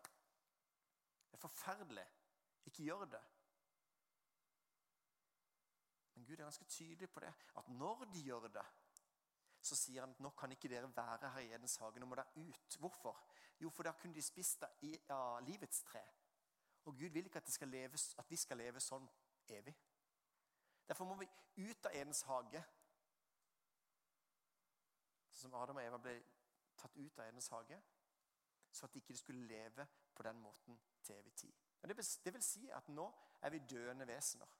Det 1.30 1.38
er 1.38 1.42
forferdelig. 1.42 2.06
Ikke 2.64 2.82
gjør 2.82 3.04
det. 3.04 3.22
Men 6.14 6.24
Gud 6.24 6.32
er 6.32 6.42
ganske 6.42 6.64
tydelig 6.64 7.10
på 7.10 7.20
det. 7.20 7.32
At 7.56 7.68
når 7.68 8.04
de 8.12 8.22
gjør 8.22 8.46
det, 8.48 8.66
så 9.60 9.76
sier 9.76 10.04
han 10.04 10.14
at 10.14 10.20
nå 10.20 10.30
kan 10.38 10.52
ikke 10.52 10.68
dere 10.68 10.96
være 10.96 11.30
her 11.34 11.38
i 11.38 11.52
Edens 11.56 11.76
hage. 11.76 12.00
Nå 12.00 12.06
må 12.06 12.14
dere 12.14 12.36
ut. 12.36 12.76
Hvorfor? 12.78 13.24
Jo, 13.60 13.70
for 13.70 13.82
da 13.82 13.92
kunne 13.92 14.14
de 14.14 14.22
spist 14.22 14.62
av 15.08 15.40
livets 15.42 15.82
tre. 15.82 16.04
Og 16.84 16.96
Gud 16.98 17.08
vil 17.08 17.26
ikke 17.26 17.40
at, 17.40 17.68
leve, 17.68 17.98
at 18.18 18.30
vi 18.30 18.36
skal 18.36 18.60
leve 18.60 18.80
sånn 18.80 19.06
evig. 19.48 19.74
Derfor 20.88 21.08
må 21.08 21.16
vi 21.16 21.28
ut 21.56 21.86
av 21.86 21.96
Edens 21.96 22.22
hage. 22.28 22.60
Sånn 25.32 25.50
som 25.50 25.56
Adam 25.60 25.80
og 25.80 25.86
Eva 25.86 26.00
ble 26.02 26.14
tatt 26.76 26.96
ut 26.96 27.18
av 27.18 27.26
Edens 27.26 27.48
hage. 27.54 27.80
Så 28.74 28.86
at 28.86 28.92
de 28.92 29.00
ikke 29.00 29.16
skulle 29.16 29.46
leve 29.48 29.86
på 30.14 30.26
den 30.26 30.40
måten 30.42 30.78
til 31.02 31.16
evig 31.16 31.34
tid. 31.34 31.64
Det 31.84 31.96
vil, 31.96 32.06
det 32.24 32.32
vil 32.34 32.44
si 32.44 32.68
at 32.72 32.88
nå 32.88 33.04
er 33.44 33.52
vi 33.52 33.64
døende 33.70 34.06
vesener. 34.08 34.54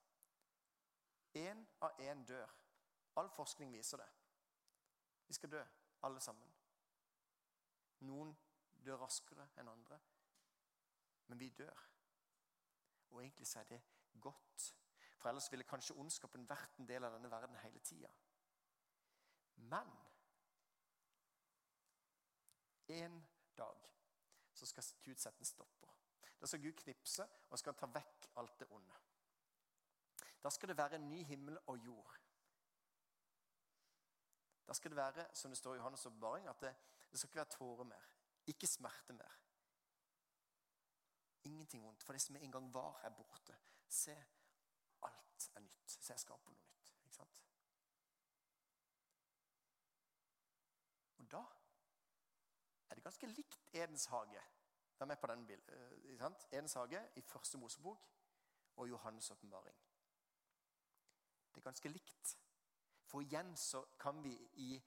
Én 1.35 1.65
av 1.81 2.01
én 2.01 2.25
dør. 2.29 2.51
All 3.17 3.31
forskning 3.31 3.73
viser 3.73 4.01
det. 4.01 4.09
Vi 5.27 5.35
skal 5.35 5.51
dø, 5.51 5.63
alle 6.03 6.21
sammen. 6.21 6.51
Noen 8.05 8.35
dør 8.85 9.01
raskere 9.05 9.47
enn 9.59 9.71
andre, 9.73 9.99
men 11.27 11.41
vi 11.41 11.49
dør. 11.57 11.85
Og 13.15 13.23
egentlig 13.23 13.47
så 13.47 13.61
er 13.61 13.65
det 13.65 13.81
godt. 14.21 14.75
For 15.19 15.29
ellers 15.29 15.51
ville 15.53 15.65
kanskje 15.65 15.95
ondskapen 15.97 16.49
vært 16.49 16.79
en 16.79 16.89
del 16.89 17.05
av 17.07 17.15
denne 17.15 17.31
verden 17.31 17.57
hele 17.63 17.81
tida. 17.81 18.11
Men 19.57 19.93
en 22.89 23.21
dag 23.57 23.87
så 24.53 24.67
skal 24.67 24.85
Gud 25.05 25.17
sette 25.23 25.41
en 25.41 25.49
stopper. 25.49 25.95
Da 26.41 26.47
skal 26.47 26.63
Gud 26.63 26.77
knipse 26.83 27.27
og 27.51 27.59
skal 27.59 27.77
ta 27.79 27.87
vekk 27.87 28.29
alt 28.37 28.59
det 28.61 28.69
onde. 28.71 28.99
Da 30.45 30.51
skal 30.51 30.69
det 30.69 30.77
være 30.77 30.99
en 30.99 31.09
ny 31.09 31.23
himmel 31.25 31.59
og 31.67 31.79
jord. 31.79 32.19
Da 34.69 34.75
skal 34.75 34.91
det 34.91 34.97
være, 34.97 35.27
som 35.35 35.51
det 35.51 35.59
står 35.59 35.75
i 35.75 35.79
Johannes' 35.79 36.07
oppbaring, 36.07 36.49
at 36.49 36.61
det, 36.61 36.75
det 37.11 37.19
skal 37.19 37.29
ikke 37.29 37.37
være 37.37 37.57
tårer 37.57 37.85
mer. 37.85 38.13
Ikke 38.47 38.67
smerte 38.67 39.13
mer. 39.13 39.44
Ingenting 41.45 41.85
vondt. 41.85 42.03
For 42.03 42.13
det 42.13 42.23
som 42.23 42.37
en 42.37 42.53
gang 42.53 42.75
var, 42.75 43.01
er 43.05 43.11
borte. 43.11 43.57
Se, 43.89 44.15
alt 45.03 45.51
er 45.55 45.61
nytt. 45.61 45.91
Se, 45.91 46.13
jeg 46.13 46.21
skaper 46.21 46.53
noe 46.53 46.61
nytt. 46.61 46.95
Ikke 47.05 47.17
sant? 47.17 47.41
Og 51.19 51.31
da 51.33 51.45
er 52.91 52.95
det 52.95 53.05
ganske 53.05 53.27
likt 53.27 53.61
Edens 53.73 54.07
hage. 54.13 54.43
Vær 54.99 55.07
med 55.07 55.17
på 55.17 55.27
den 55.27 55.47
bilden. 55.47 56.37
Edens 56.53 56.75
hage 56.75 57.01
i 57.17 57.21
første 57.21 57.59
Mosebok 57.59 58.09
og 58.77 58.89
Johannes' 58.89 59.33
åpenbaring. 59.33 59.77
Det 61.55 61.61
er 61.61 61.65
ganske 61.71 61.89
likt. 61.89 62.39
For 63.05 63.21
igjen 63.21 63.57
så 63.57 63.85
kan 63.99 64.25
vi 64.25 64.33
i, 64.53 64.83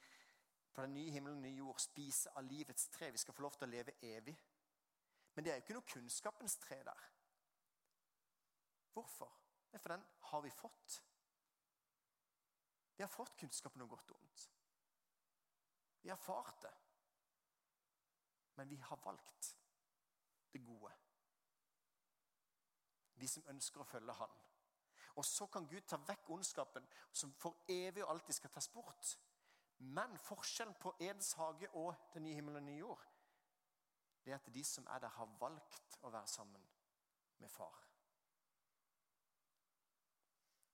på 0.73 0.81
den 0.81 0.93
nye 0.93 1.11
himmelen 1.11 1.37
og 1.37 1.41
nye 1.41 1.57
jord 1.57 1.79
spise 1.79 2.31
av 2.35 2.43
livets 2.43 2.87
tre. 2.87 3.11
Vi 3.11 3.17
skal 3.17 3.33
få 3.33 3.41
lov 3.41 3.53
til 3.55 3.67
å 3.67 3.71
leve 3.71 3.93
evig. 4.01 4.35
Men 5.38 5.46
det 5.46 5.51
er 5.51 5.60
jo 5.60 5.62
ikke 5.62 5.74
noe 5.77 5.86
kunnskapens 5.86 6.56
tre 6.58 6.79
der. 6.82 7.01
Hvorfor? 8.94 9.29
Det 9.70 9.77
er 9.77 9.82
for 9.84 9.94
den 9.94 10.06
har 10.32 10.41
vi 10.41 10.50
fått. 10.50 10.96
Vi 12.96 13.03
har 13.03 13.12
fått 13.13 13.36
kunnskapen 13.38 13.84
om 13.86 13.89
godt 13.91 14.15
og 14.15 14.17
ondt. 14.17 14.46
Vi 16.01 16.10
har 16.10 16.17
erfart 16.17 16.63
det. 16.63 16.72
Men 18.56 18.70
vi 18.70 18.79
har 18.82 18.98
valgt 19.03 19.51
det 20.53 20.63
gode. 20.65 20.96
Vi 23.22 23.29
som 23.29 23.46
ønsker 23.53 23.84
å 23.84 23.89
følge 23.91 24.15
Han. 24.17 24.34
Og 25.22 25.25
så 25.25 25.46
kan 25.53 25.70
Gud 25.70 25.86
ta 25.86 26.01
vekk 26.01 26.32
ondskapen, 26.34 26.89
som 27.13 27.34
for 27.38 27.62
evig 27.70 28.01
og 28.08 28.15
alltid 28.15 28.39
skal 28.39 28.56
tas 28.58 28.72
bort. 28.74 29.13
Men 29.77 30.17
forskjellen 30.17 30.74
på 30.82 30.96
Edens 30.98 31.36
hage 31.38 31.70
og 31.77 31.94
den 32.15 32.25
nye 32.25 32.34
himmelen 32.34 32.58
og 32.58 32.65
den 32.65 32.72
nye 32.74 32.82
jord, 32.88 33.06
det 34.27 34.34
er 34.34 34.41
at 34.41 34.53
de 34.53 34.63
som 34.67 34.88
er 34.91 35.00
der, 35.00 35.13
har 35.15 35.36
valgt 35.39 35.93
å 36.03 36.10
være 36.12 36.27
sammen 36.27 36.63
med 37.39 37.50
far. 37.50 37.77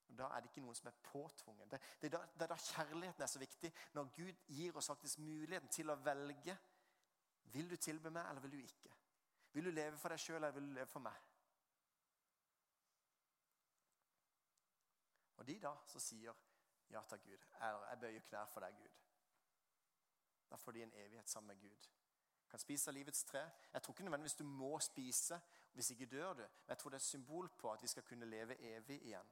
Og 0.09 0.17
Da 0.17 0.29
er 0.33 0.41
det 0.41 0.49
ikke 0.49 0.63
noen 0.65 0.77
som 0.77 0.89
er 0.89 0.97
påtvunget. 1.05 1.69
Det, 1.71 1.79
det, 2.01 2.09
er 2.09 2.15
da, 2.15 2.21
det, 2.33 2.41
er 2.47 2.51
da, 2.55 2.57
kjærligheten 2.57 3.23
er 3.23 3.29
så 3.29 3.41
viktig. 3.41 3.71
Når 3.93 4.09
Gud 4.17 4.41
gir 4.57 4.77
oss 4.77 4.89
faktisk 4.89 5.21
muligheten 5.21 5.69
til 5.69 5.93
å 5.93 5.99
velge. 6.01 6.57
Vil 7.53 7.69
du 7.69 7.77
tilbe 7.77 8.09
meg, 8.09 8.25
eller 8.29 8.41
vil 8.41 8.57
du 8.57 8.63
ikke? 8.63 8.95
Vil 9.53 9.69
du 9.69 9.71
leve 9.71 10.01
for 10.01 10.09
deg 10.09 10.21
sjøl, 10.25 10.39
eller 10.39 10.57
vil 10.57 10.71
du 10.71 10.73
leve 10.79 10.89
for 10.89 11.05
meg? 11.05 11.21
Og 15.37 15.45
de 15.45 15.59
da 15.61 15.75
som 15.93 16.01
sier 16.01 16.41
ja 16.89 17.01
takk, 17.09 17.21
Gud, 17.25 17.45
eller 17.61 17.85
jeg 17.89 18.01
bøyer 18.01 18.29
knær 18.31 18.49
for 18.49 18.65
deg, 18.65 18.81
Gud. 18.81 19.01
Da 20.49 20.57
får 20.57 20.71
de 20.71 20.87
en 20.87 20.97
evighet 21.05 21.29
sammen 21.29 21.53
med 21.53 21.61
Gud. 21.61 21.93
Kan 22.53 22.61
spise 22.61 22.91
av 22.91 22.93
livets 22.93 23.23
tre. 23.25 23.41
Jeg 23.73 23.81
tror 23.81 23.95
ikke 23.95 24.03
nødvendigvis 24.05 24.35
du 24.37 24.43
må 24.45 24.75
spise, 24.79 25.39
hvis 25.73 25.87
ikke 25.89 26.05
dør 26.05 26.33
du. 26.37 26.43
Men 26.43 26.67
jeg 26.69 26.77
tror 26.77 26.91
det 26.93 26.99
er 26.99 27.01
et 27.01 27.05
symbol 27.05 27.49
på 27.49 27.71
at 27.71 27.81
vi 27.81 27.87
skal 27.89 28.03
kunne 28.05 28.27
leve 28.29 28.59
evig 28.61 28.99
igjen. 29.01 29.31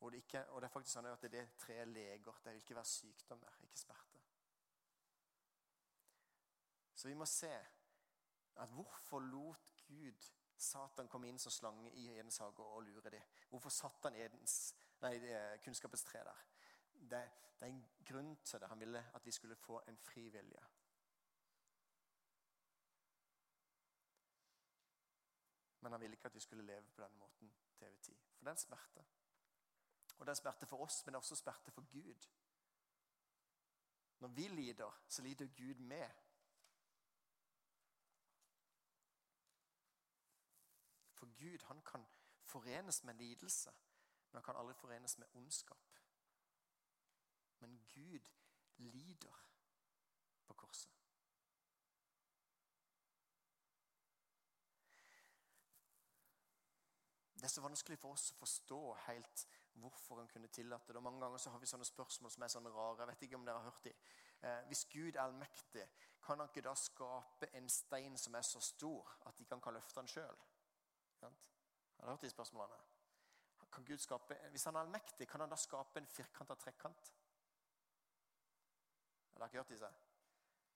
Og 0.00 0.12
det, 0.12 0.16
ikke, 0.16 0.42
og 0.50 0.60
det 0.60 0.66
er 0.66 0.72
faktisk 0.72 0.96
sånn 0.96 1.06
at 1.12 1.22
det 1.22 1.30
er 1.30 1.36
det 1.36 1.54
treet 1.62 1.92
leger. 1.94 2.40
Det 2.42 2.56
vil 2.56 2.58
ikke 2.64 2.78
være 2.80 2.90
sykdom 2.90 3.46
der, 3.46 3.62
ikke 3.62 3.78
smerte. 3.84 4.24
Så 6.98 7.08
vi 7.08 7.14
må 7.22 7.30
se 7.36 7.54
at 8.56 8.74
hvorfor 8.74 9.22
lot 9.22 9.86
Gud 9.86 10.30
Satan 10.58 11.06
komme 11.06 11.30
inn 11.30 11.38
som 11.38 11.54
slange 11.54 11.94
i 12.02 12.08
Edens 12.16 12.42
hage 12.42 12.66
og 12.66 12.82
lure 12.82 13.14
dem? 13.14 13.32
Hvorfor 13.54 13.70
satte 13.70 14.10
han 14.10 14.18
Edens, 14.26 14.74
nei, 15.06 15.14
kunnskapens 15.62 16.02
tre 16.10 16.26
der? 16.26 16.46
Det, 16.94 17.22
det, 17.60 17.62
er 17.62 17.70
en 17.70 17.84
grunn 18.10 18.36
til 18.42 18.58
det. 18.58 18.74
Han 18.74 18.82
ville 18.82 19.06
at 19.14 19.26
vi 19.26 19.38
skulle 19.38 19.62
få 19.62 19.84
en 19.86 20.02
fri 20.10 20.26
vilje. 20.34 20.66
Men 25.84 25.92
han 25.92 26.00
ville 26.00 26.14
ikke 26.16 26.26
at 26.26 26.34
vi 26.34 26.40
skulle 26.40 26.64
leve 26.64 26.90
på 26.90 27.02
denne 27.02 27.16
måten 27.16 27.54
til 27.76 27.86
evig 27.86 28.00
tid. 28.00 28.16
For 28.36 28.44
det 28.44 28.48
er 28.48 28.52
en 28.52 28.58
smerte. 28.58 29.04
Og 30.18 30.26
det 30.26 30.32
er 30.32 30.34
smerte 30.34 30.66
for 30.66 30.80
oss, 30.80 31.02
men 31.04 31.12
det 31.12 31.18
er 31.18 31.20
også 31.20 31.36
smerte 31.36 31.70
for 31.70 31.84
Gud. 31.92 32.28
Når 34.18 34.28
vi 34.28 34.48
lider, 34.48 35.02
så 35.08 35.22
lider 35.22 35.46
Gud 35.46 35.74
med. 35.74 36.10
For 41.12 41.26
Gud 41.26 41.66
han 41.66 41.82
kan 41.82 42.06
forenes 42.42 43.04
med 43.04 43.14
lidelse, 43.14 43.70
men 44.30 44.36
han 44.38 44.42
kan 44.42 44.56
aldri 44.56 44.74
forenes 44.74 45.18
med 45.18 45.26
ondskap. 45.34 45.98
Men 47.58 47.86
Gud 47.94 48.20
lider 48.76 49.46
på 50.46 50.54
korset. 50.54 51.03
Det 57.44 57.50
er 57.50 57.60
så 57.60 57.60
vanskelig 57.60 57.98
for 58.00 58.16
oss 58.16 58.30
å 58.32 58.36
forstå 58.38 58.76
helt 59.04 59.42
hvorfor 59.76 60.16
han 60.16 60.28
kunne 60.32 60.48
tillate 60.48 60.94
det. 60.94 60.96
Og 60.96 61.02
Mange 61.04 61.20
ganger 61.20 61.42
så 61.42 61.50
har 61.52 61.60
vi 61.60 61.68
sånne 61.68 61.84
spørsmål 61.84 62.30
som 62.32 62.44
er 62.46 62.52
sånne 62.54 62.70
rare. 62.72 63.02
Jeg 63.02 63.10
vet 63.10 63.24
ikke 63.26 63.36
om 63.36 63.44
dere 63.44 63.60
har 63.60 63.66
hørt 63.68 63.84
de. 63.84 63.92
Eh, 64.40 64.62
hvis 64.70 64.86
Gud 64.88 65.10
er 65.10 65.20
allmektig, 65.26 65.84
kan 66.24 66.40
han 66.40 66.48
ikke 66.48 66.62
da 66.64 66.72
skape 66.72 67.50
en 67.60 67.68
stein 67.68 68.16
som 68.16 68.38
er 68.40 68.46
så 68.48 68.62
stor 68.64 69.12
at 69.28 69.36
de 69.36 69.44
han 69.50 69.60
kan 69.60 69.76
løfte 69.76 70.00
den 70.00 70.08
sjøl? 70.08 70.40
Har 71.20 71.34
du 72.06 72.10
hørt 72.14 72.24
de 72.24 72.30
spørsmålene? 72.32 72.80
Kan 73.76 73.84
Gud 73.84 74.00
skape, 74.00 74.40
hvis 74.50 74.64
han 74.64 74.80
er 74.80 74.86
allmektig, 74.86 75.28
kan 75.28 75.44
han 75.44 75.52
da 75.52 75.60
skape 75.60 76.00
en 76.00 76.08
firkanta 76.16 76.56
trekant? 76.64 77.12
Eller 79.34 79.44
Har 79.44 79.52
dere 79.52 79.52
ikke 79.52 79.66
hørt 79.66 79.76
disse? 79.76 79.92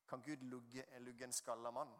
Kan 0.09 0.29
Gud 0.29 0.45
lugge, 0.53 0.85
lugge 1.01 1.25
en 1.25 1.33
skalla 1.33 1.71
mann? 1.71 1.97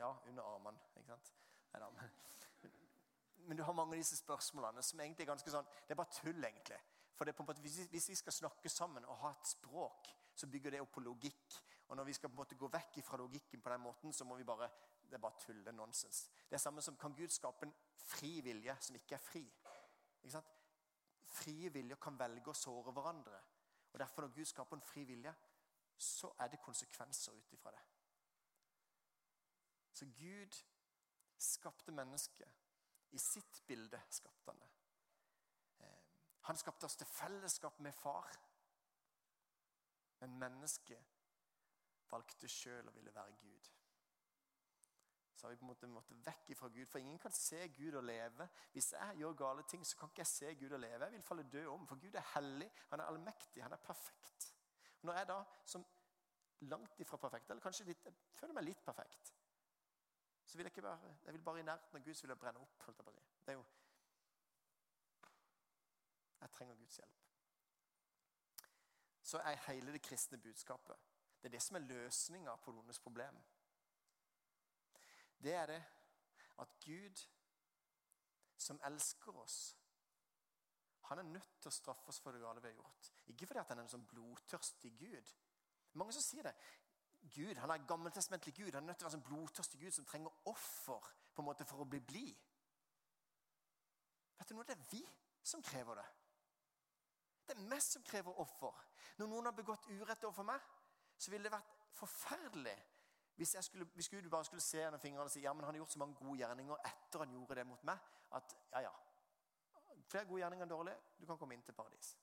Ja, 0.00 0.10
under 0.26 0.46
armene. 0.54 0.80
ikke 0.96 1.12
sant? 1.12 1.32
Nei, 1.72 2.08
men 3.46 3.56
du 3.56 3.62
har 3.62 3.74
mange 3.76 3.94
av 3.96 4.00
disse 4.00 4.16
spørsmålene 4.16 4.82
som 4.84 5.00
egentlig 5.00 5.24
er 5.24 5.32
ganske 5.32 5.52
sånn 5.52 5.68
Det 5.86 5.94
er 5.94 5.98
bare 5.98 6.14
tull, 6.14 6.44
egentlig. 6.44 6.78
For 7.16 7.26
det 7.26 7.32
er 7.32 7.36
på 7.36 7.44
en 7.44 7.50
måte, 7.50 7.62
Hvis 7.62 8.08
vi 8.08 8.16
skal 8.16 8.32
snakke 8.32 8.68
sammen 8.68 9.04
og 9.04 9.18
ha 9.24 9.30
et 9.34 9.46
språk, 9.46 10.08
så 10.34 10.46
bygger 10.46 10.70
det 10.70 10.80
opp 10.80 10.92
på 10.94 11.04
logikk. 11.04 11.58
Og 11.88 11.96
når 11.96 12.04
vi 12.04 12.14
skal 12.16 12.30
på 12.30 12.38
en 12.38 12.42
måte 12.42 12.56
gå 12.56 12.68
vekk 12.70 13.00
fra 13.04 13.18
logikken 13.20 13.62
på 13.62 13.70
den 13.70 13.80
måten, 13.80 14.12
så 14.12 14.24
må 14.24 14.36
vi 14.36 14.44
bare 14.44 14.70
Det 15.10 15.14
er 15.14 15.18
bare 15.18 15.40
tull. 15.40 15.58
Det 15.58 15.68
er 15.68 15.76
nonsens. 15.76 16.30
Det 16.48 16.54
er 16.54 16.62
samme 16.62 16.82
som 16.82 16.96
kan 16.96 17.14
Gud 17.14 17.28
skape 17.28 17.66
en 17.66 17.74
fri 17.96 18.40
vilje 18.40 18.76
som 18.80 18.96
ikke 18.96 19.14
er 19.14 19.24
fri. 19.24 19.42
Ikke 20.22 20.32
sant? 20.32 20.52
Frie 21.26 21.70
viljer 21.70 21.96
kan 21.96 22.18
velge 22.18 22.50
å 22.50 22.54
såre 22.54 22.92
hverandre. 22.92 23.40
Og 23.92 23.98
Derfor, 23.98 24.22
når 24.22 24.34
Gud 24.34 24.44
skaper 24.44 24.76
en 24.76 24.82
fri 24.82 25.04
vilje, 25.04 25.34
så 25.98 26.30
er 26.38 26.48
det 26.48 26.62
konsekvenser 26.62 27.32
ut 27.32 27.52
ifra 27.52 27.70
det. 27.70 27.82
Så 29.92 30.06
Gud 30.18 30.60
skapte 31.38 31.92
mennesket. 31.92 32.48
I 33.10 33.18
sitt 33.18 33.62
bilde 33.66 34.00
skapte 34.10 34.50
han 34.50 34.60
det. 34.60 34.70
Eh, 35.80 36.02
han 36.46 36.56
skapte 36.56 36.86
oss 36.86 36.96
til 36.96 37.06
fellesskap 37.06 37.80
med 37.80 37.92
far. 37.92 38.38
Men 40.20 40.38
mennesket 40.38 41.16
valgte 42.10 42.48
sjøl 42.50 42.88
å 42.88 42.94
ville 42.94 43.14
være 43.14 43.36
Gud. 43.40 43.70
Så 45.40 45.46
har 45.46 45.54
vi 45.54 45.56
på 45.56 45.64
en 45.64 45.70
måte 45.70 45.88
måttet 45.88 46.18
vekk 46.26 46.50
fra 46.58 46.68
Gud. 46.68 46.86
For 46.92 47.00
ingen 47.00 47.18
kan 47.18 47.32
se 47.32 47.62
Gud 47.72 47.94
og 47.96 48.04
leve. 48.04 48.44
Hvis 48.74 48.90
jeg 48.92 49.22
gjør 49.22 49.38
gale 49.40 49.62
ting, 49.70 49.86
så 49.88 49.96
kan 49.96 50.10
ikke 50.10 50.20
jeg 50.20 50.28
se 50.28 50.54
Gud 50.60 50.74
og 50.76 50.82
leve. 50.82 51.06
Jeg 51.06 51.12
vil 51.14 51.22
falle 51.24 51.46
død 51.52 51.68
om. 51.72 51.86
For 51.88 52.02
Gud 52.02 52.18
er 52.20 52.26
hellig, 52.34 52.68
han 52.90 53.00
er 53.00 53.08
allmektig, 53.08 53.62
han 53.64 53.72
er 53.72 53.80
perfekt. 53.86 54.50
Når 55.02 55.16
jeg 55.16 55.28
da, 55.30 55.38
som 55.64 55.86
langt 56.68 57.00
ifra 57.00 57.16
perfekt, 57.16 57.50
eller 57.50 57.64
kanskje 57.64 57.86
litt, 57.88 58.04
jeg 58.04 58.36
føler 58.36 58.58
meg 58.58 58.66
litt 58.68 58.84
perfekt, 58.84 59.32
så 60.50 60.58
vil 60.58 60.66
jeg 60.66 60.72
ikke 60.74 60.82
være 60.82 61.14
Jeg 61.24 61.32
vil 61.36 61.42
bare 61.46 61.60
i 61.60 61.62
nærheten 61.62 61.96
av 61.96 62.04
Gud 62.04 62.14
så 62.14 62.26
vil 62.26 62.34
jeg 62.34 62.42
brenne 62.42 62.60
opp. 62.60 62.82
holdt 62.82 62.98
jeg 62.98 63.04
på 63.04 63.12
Det 63.46 63.52
er 63.52 63.58
jo 63.58 63.64
Jeg 66.40 66.50
trenger 66.50 66.74
Guds 66.74 66.96
hjelp. 66.96 67.22
Så 69.22 69.38
er 69.38 69.62
hele 69.66 69.92
det 69.92 70.02
kristne 70.02 70.38
budskapet 70.38 70.96
det 71.40 71.48
er 71.48 71.50
det 71.56 71.62
som 71.62 71.76
er 71.76 71.86
løsninga 71.88 72.56
på 72.56 72.72
noens 72.72 72.98
problem. 73.00 73.36
Det 75.42 75.52
er 75.52 75.66
det 75.66 75.84
at 76.60 76.74
Gud, 76.84 77.28
som 78.56 78.80
elsker 78.84 79.36
oss 79.36 79.76
Han 81.10 81.18
er 81.18 81.22
nødt 81.22 81.54
til 81.60 81.66
å 81.68 81.74
straffe 81.74 82.08
oss 82.08 82.20
for 82.22 82.30
det 82.30 82.38
gale 82.38 82.60
vi 82.62 82.68
har 82.68 82.74
gjort. 82.74 83.08
Ikke 83.26 83.46
fordi 83.46 83.62
han 83.68 83.78
er 83.78 83.82
en 83.82 83.88
sånn 83.90 84.04
blodtørstig 84.06 84.92
Gud. 84.98 85.32
Mange 85.98 86.12
som 86.14 86.22
sier 86.22 86.46
det. 86.46 86.52
Gud, 87.34 87.56
Han 87.56 87.70
er 87.70 87.86
gammeltestamentlig 87.86 88.54
Gud. 88.54 88.72
Han 88.72 88.82
er 88.82 88.86
nødt 88.86 88.98
til 88.98 89.06
å 89.06 89.08
være 89.08 89.16
en 89.16 89.22
sånn 89.22 89.28
blodtørstig 89.28 89.80
Gud 89.80 89.92
som 89.92 90.06
trenger 90.08 90.48
offer 90.50 91.10
på 91.34 91.42
en 91.42 91.48
måte 91.48 91.66
for 91.68 91.82
å 91.82 91.88
bli 91.88 92.00
blid. 92.00 92.36
Vet 94.38 94.48
du 94.48 94.54
noe? 94.56 94.64
Det 94.64 94.76
er 94.78 94.86
vi 94.90 95.02
som 95.42 95.62
krever 95.62 96.00
det. 96.00 96.06
Det 97.46 97.56
er 97.56 97.68
meg 97.68 97.82
som 97.82 98.02
krever 98.06 98.40
offer. 98.40 98.80
Når 99.18 99.28
noen 99.28 99.50
har 99.50 99.56
begått 99.56 99.88
urett 99.90 100.24
overfor 100.24 100.46
meg, 100.48 100.64
så 101.18 101.30
ville 101.30 101.48
det 101.48 101.52
vært 101.52 101.76
forferdelig 101.98 102.76
hvis, 103.40 103.56
skulle, 103.64 103.86
hvis 103.94 104.08
Gud 104.12 104.28
bare 104.30 104.44
skulle 104.44 104.62
se 104.64 104.78
gjennom 104.82 105.00
fingrene 105.00 105.24
og 105.24 105.32
si 105.32 105.40
ja, 105.40 105.52
men 105.56 105.64
han 105.64 105.74
har 105.74 105.80
gjort 105.80 105.94
så 105.94 106.00
mange 106.02 106.18
gode 106.18 106.38
gjerninger 106.42 106.82
etter 106.90 107.22
han 107.24 107.32
gjorde 107.32 107.56
det 107.56 107.64
mot 107.66 107.84
meg, 107.88 108.08
at 108.36 108.56
ja, 108.72 108.82
ja, 108.84 108.92
Flere 110.10 110.26
gode 110.26 110.40
gjerninger 110.42 110.66
enn 110.66 110.72
dårlige. 110.72 110.98
Du 111.20 111.26
kan 111.26 111.38
komme 111.38 111.54
inn 111.54 111.62
til 111.62 111.76
paradis. 111.76 112.16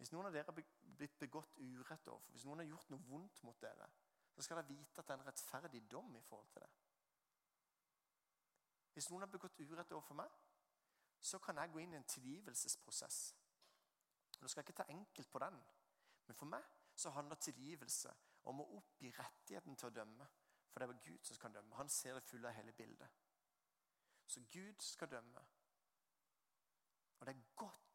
Hvis 0.00 0.14
noen 0.14 0.30
av 0.30 0.32
dere 0.32 0.48
har 0.48 0.56
blitt 0.96 1.18
begått 1.20 1.58
urett 1.60 2.06
overfor, 2.08 2.32
hvis 2.32 2.46
noen 2.48 2.62
har 2.62 2.70
gjort 2.70 2.92
noe 2.92 3.04
vondt 3.04 3.42
mot 3.44 3.58
dere, 3.60 3.88
så 4.32 4.44
skal 4.46 4.60
dere 4.60 4.70
vite 4.70 5.02
at 5.02 5.08
det 5.08 5.12
er 5.12 5.20
en 5.20 5.26
rettferdig 5.26 5.82
dom 5.92 6.14
i 6.16 6.22
forhold 6.24 6.48
til 6.54 6.64
det. 6.64 6.70
Hvis 8.94 9.10
noen 9.10 9.26
har 9.26 9.32
begått 9.32 9.60
urett 9.60 9.92
overfor 9.92 10.16
meg, 10.22 10.32
så 11.20 11.38
kan 11.44 11.60
jeg 11.60 11.72
gå 11.74 11.82
inn 11.82 11.92
i 11.92 11.98
en 12.00 12.08
tilgivelsesprosess. 12.08 13.18
Nå 14.40 14.48
skal 14.48 14.62
jeg 14.62 14.70
ikke 14.70 14.78
ta 14.80 14.88
enkelt 14.88 15.28
på 15.32 15.44
den, 15.44 15.60
men 16.26 16.38
for 16.38 16.48
meg 16.48 16.64
så 16.96 17.12
handler 17.12 17.36
tilgivelse 17.36 18.16
om 18.48 18.64
å 18.64 18.70
oppgi 18.80 19.12
rettigheten 19.18 19.76
til 19.76 19.90
å 19.90 19.96
dømme. 20.00 20.26
For 20.70 20.80
det 20.80 20.88
er 20.88 21.04
Gud 21.10 21.28
som 21.28 21.36
skal 21.36 21.52
dømme. 21.52 21.76
Han 21.76 21.92
ser 21.92 22.16
det 22.16 22.24
fulle 22.24 22.48
av 22.48 22.56
hele 22.56 22.72
bildet. 22.72 23.20
Så 24.24 24.40
Gud 24.48 24.80
skal 24.80 25.10
dømme. 25.12 25.44
Og 27.20 27.26
det 27.26 27.36
er 27.36 27.48
godt. 27.56 27.89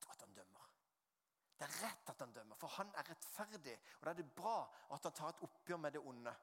Det 1.56 1.68
er 1.68 1.78
rett 1.86 2.10
at 2.12 2.20
han 2.20 2.34
dømmer, 2.36 2.58
for 2.60 2.68
han 2.76 2.92
er 3.00 3.08
rettferdig. 3.10 3.78
Og 4.00 4.06
da 4.06 4.12
er 4.12 4.20
det 4.20 4.34
bra 4.36 4.58
at 4.92 5.08
han 5.08 5.16
tar 5.16 5.32
et 5.32 5.44
oppgjør 5.48 5.80
med 5.80 5.96
det 5.96 6.02
onde. 6.04 6.34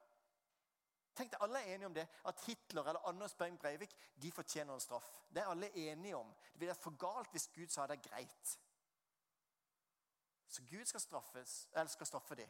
Tenk 1.13 1.29
deg, 1.29 1.41
Alle 1.45 1.61
er 1.61 1.75
enige 1.75 1.87
om 1.91 1.93
det, 1.93 2.07
at 2.25 2.41
Hitler 2.47 2.87
eller 2.89 3.07
Anders 3.07 3.35
Behring 3.37 3.59
Breivik 3.59 3.93
de 4.21 4.31
fortjener 4.31 4.73
en 4.73 4.81
straff. 4.81 5.09
Det 5.29 5.43
er 5.43 5.51
alle 5.51 5.69
enige 5.77 6.17
om. 6.17 6.33
Det 6.53 6.59
ville 6.59 6.73
vært 6.73 6.85
for 6.87 6.97
galt 6.97 7.29
hvis 7.31 7.51
Gud 7.53 7.69
sa 7.69 7.85
det 7.87 7.99
er 7.99 8.09
greit. 8.09 8.57
Så 10.47 10.61
Gud 10.69 10.85
skal, 10.85 11.01
straffes, 11.01 11.67
eller 11.73 11.89
skal 11.89 12.05
straffe 12.05 12.35
dem. 12.35 12.49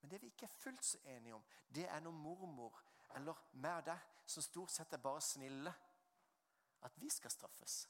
Men 0.00 0.10
det 0.10 0.22
vi 0.22 0.26
ikke 0.26 0.44
er 0.44 0.56
fullt 0.58 0.84
så 0.84 0.98
enige 1.04 1.34
om, 1.34 1.44
det 1.74 1.86
er 1.88 2.00
når 2.00 2.10
mormor 2.10 2.80
eller 3.16 3.38
meg 3.52 3.78
og 3.78 3.86
deg, 3.86 4.08
som 4.26 4.42
stort 4.44 4.72
sett 4.72 4.92
er 4.92 5.00
bare 5.00 5.20
snille, 5.20 5.72
at 6.84 7.00
vi 7.00 7.08
skal 7.10 7.30
straffes. 7.32 7.88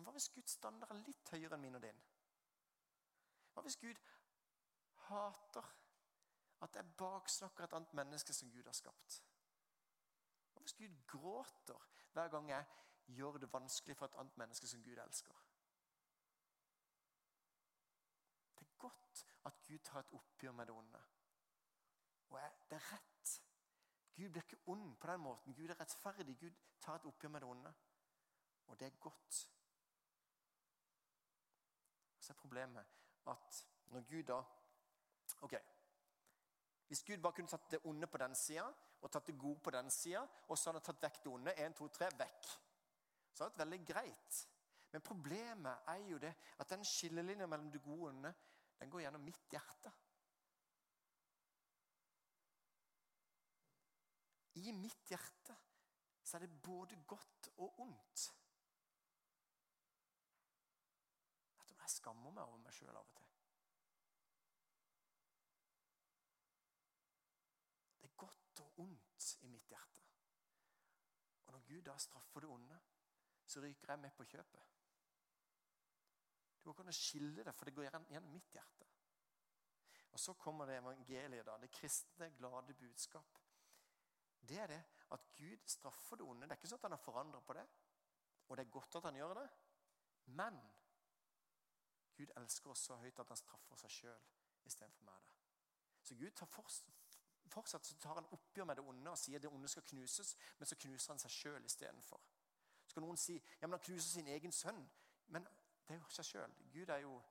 Hva 0.00 0.10
hvis 0.10 0.28
Guds 0.34 0.50
standard 0.56 0.90
er 0.90 1.04
litt 1.04 1.30
høyere 1.34 1.56
enn 1.56 1.64
min 1.64 1.76
og 1.76 1.82
din? 1.84 2.02
Hva 3.52 3.62
hvis 3.66 3.76
Gud 3.76 3.98
hater 5.08 5.68
at 6.64 6.78
jeg 6.78 6.94
baksnakker 6.98 7.64
et 7.64 7.76
annet 7.76 7.92
menneske 7.98 8.34
som 8.34 8.50
Gud 8.50 8.64
har 8.64 8.76
skapt? 8.76 9.18
Hva 10.52 10.62
hvis 10.64 10.76
Gud 10.78 10.96
gråter 11.06 11.88
hver 12.12 12.32
gang 12.32 12.48
jeg 12.50 12.66
gjør 13.18 13.38
det 13.42 13.52
vanskelig 13.52 13.96
for 13.96 14.08
et 14.08 14.18
annet 14.20 14.36
menneske 14.40 14.68
som 14.68 14.82
Gud 14.82 14.98
elsker? 15.04 15.44
Det 18.56 18.66
er 18.66 18.76
godt 18.78 19.24
at 19.44 19.62
Gud 19.68 19.78
tar 19.78 20.00
et 20.00 20.12
oppgjør 20.12 20.52
med 20.52 20.66
det 20.66 20.74
onde. 20.74 21.02
Og 22.30 22.40
det 22.70 22.76
er 22.76 22.92
rett. 22.92 23.40
Gud 24.16 24.28
blir 24.28 24.42
ikke 24.42 24.62
ond 24.66 24.96
på 24.96 25.06
den 25.06 25.20
måten. 25.20 25.54
Gud 25.54 25.68
er 25.68 25.80
rettferdig. 25.80 26.38
Gud 26.40 26.60
tar 26.80 26.94
et 26.94 27.04
oppgjør 27.04 27.30
med 27.30 27.40
det 27.40 27.48
onde. 27.48 27.74
Og 28.66 28.80
det 28.80 28.86
er 28.86 29.00
godt. 29.00 29.48
Så 32.22 32.32
er 32.32 32.38
problemet 32.38 32.98
at 33.26 33.62
når 33.92 34.04
Gud 34.10 34.22
da 34.30 34.42
Ok. 35.42 35.54
Hvis 36.86 37.02
Gud 37.02 37.22
bare 37.22 37.32
kunne 37.32 37.48
tatt 37.48 37.70
det 37.72 37.80
onde 37.88 38.06
på 38.06 38.18
den 38.20 38.34
sida 38.36 38.66
og 39.02 39.10
tatt 39.10 39.26
det 39.26 39.38
gode 39.38 39.58
på 39.64 39.70
den 39.74 39.90
sida, 39.90 40.20
og 40.48 40.58
så 40.58 40.70
hadde 40.70 40.78
han 40.78 40.84
tatt 40.86 41.02
vekk 41.02 41.16
det 41.24 41.30
onde, 41.32 41.54
1, 41.64 41.74
2, 41.78 41.88
3, 41.96 42.10
vekk, 42.18 42.50
så 43.32 43.42
hadde 43.42 43.54
det 43.54 43.58
vært 43.58 43.64
veldig 43.64 43.86
greit. 43.88 44.40
Men 44.92 45.04
problemet 45.06 45.88
er 45.88 46.04
jo 46.06 46.20
det 46.22 46.30
at 46.60 46.70
den 46.70 46.84
skillelinja 46.84 47.48
mellom 47.48 47.70
det 47.72 47.82
gode 47.82 48.02
og 48.02 48.12
onde 48.12 48.34
den 48.78 48.92
går 48.92 49.04
gjennom 49.06 49.24
mitt 49.24 49.56
hjerte. 49.56 49.92
I 54.60 54.72
mitt 54.76 55.08
hjerte 55.08 55.56
så 56.22 56.36
er 56.36 56.44
det 56.44 56.62
både 56.62 57.00
godt 57.08 57.48
og 57.56 57.80
ondt. 57.82 58.28
Jeg 61.92 61.98
skammer 61.98 62.32
meg 62.32 62.46
over 62.48 62.60
meg 62.64 62.72
sjøl 62.72 62.96
av 62.96 63.04
og 63.04 63.16
til. 63.18 63.32
Det 68.00 68.08
er 68.08 68.14
godt 68.22 68.62
og 68.64 68.80
ondt 68.86 69.26
i 69.44 69.50
mitt 69.52 69.68
hjerte. 69.68 70.06
Og 71.44 71.52
når 71.52 71.66
Gud 71.68 71.82
da 71.90 71.98
straffer 72.00 72.46
det 72.46 72.50
onde, 72.54 72.80
så 73.44 73.60
ryker 73.60 73.92
jeg 73.92 74.00
med 74.06 74.16
på 74.16 74.24
kjøpet. 74.24 74.72
Du 76.62 76.70
går 76.70 76.80
ikke 76.80 76.96
skille 76.96 77.44
det, 77.44 77.54
for 77.58 77.68
det 77.68 77.76
går 77.76 77.90
gjennom 77.90 78.32
mitt 78.32 78.56
hjerte. 78.56 78.88
Og 80.16 80.20
Så 80.20 80.32
kommer 80.40 80.66
det 80.66 80.80
evangeliet, 80.80 81.44
da, 81.44 81.60
det 81.60 81.74
kristne, 81.76 82.30
glade 82.38 82.74
budskap. 82.74 83.38
Det 84.48 84.58
er 84.64 84.66
det 84.66 84.84
at 85.12 85.32
Gud 85.36 85.68
straffer 85.68 86.16
det 86.16 86.24
onde. 86.24 86.48
Det 86.48 86.56
er 86.56 86.62
ikke 86.62 86.72
sånn 86.72 86.80
at 86.80 86.88
han 86.88 86.96
har 86.96 87.04
forandra 87.04 87.40
på 87.44 87.56
det. 87.60 87.68
Og 88.48 88.56
det 88.56 88.64
er 88.64 88.76
godt 88.80 88.96
at 88.96 89.10
han 89.10 89.20
gjør 89.20 89.42
det. 89.42 89.50
Men 90.40 90.56
Gud 92.16 92.30
elsker 92.36 92.70
oss 92.70 92.86
så 92.88 92.96
høyt 92.96 93.18
at 93.18 93.28
han 93.28 93.40
straffer 93.40 93.76
seg 93.76 93.90
sjøl 93.90 94.26
istedenfor 94.64 95.04
meg. 95.04 95.22
det. 95.26 95.34
Så 96.02 96.14
Gud 96.14 96.30
tar 96.30 96.46
fortsatt 96.46 97.84
så 97.84 97.94
tar 98.00 98.14
han 98.14 98.28
oppgjør 98.32 98.64
med 98.64 98.76
det 98.76 98.84
onde 98.84 99.10
og 99.10 99.18
sier 99.18 99.38
det 99.38 99.50
onde 99.50 99.68
skal 99.68 99.82
knuses, 99.82 100.36
men 100.58 100.66
så 100.66 100.76
knuser 100.76 101.12
han 101.12 101.18
seg 101.18 101.30
sjøl 101.30 101.64
istedenfor. 101.64 102.20
Så 102.86 102.94
kan 102.94 103.04
noen 103.04 103.16
si 103.16 103.34
ja, 103.34 103.66
men 103.66 103.76
han 103.76 103.84
knuser 103.84 104.10
sin 104.10 104.28
egen 104.28 104.52
sønn. 104.52 104.82
Men 105.26 105.44
det 105.88 105.94
er 105.94 106.00
jo 106.00 106.08
seg 106.08 106.24
sjøl. 106.24 106.54
Gud 106.72 106.88
er 106.88 107.04
jo 107.04 107.22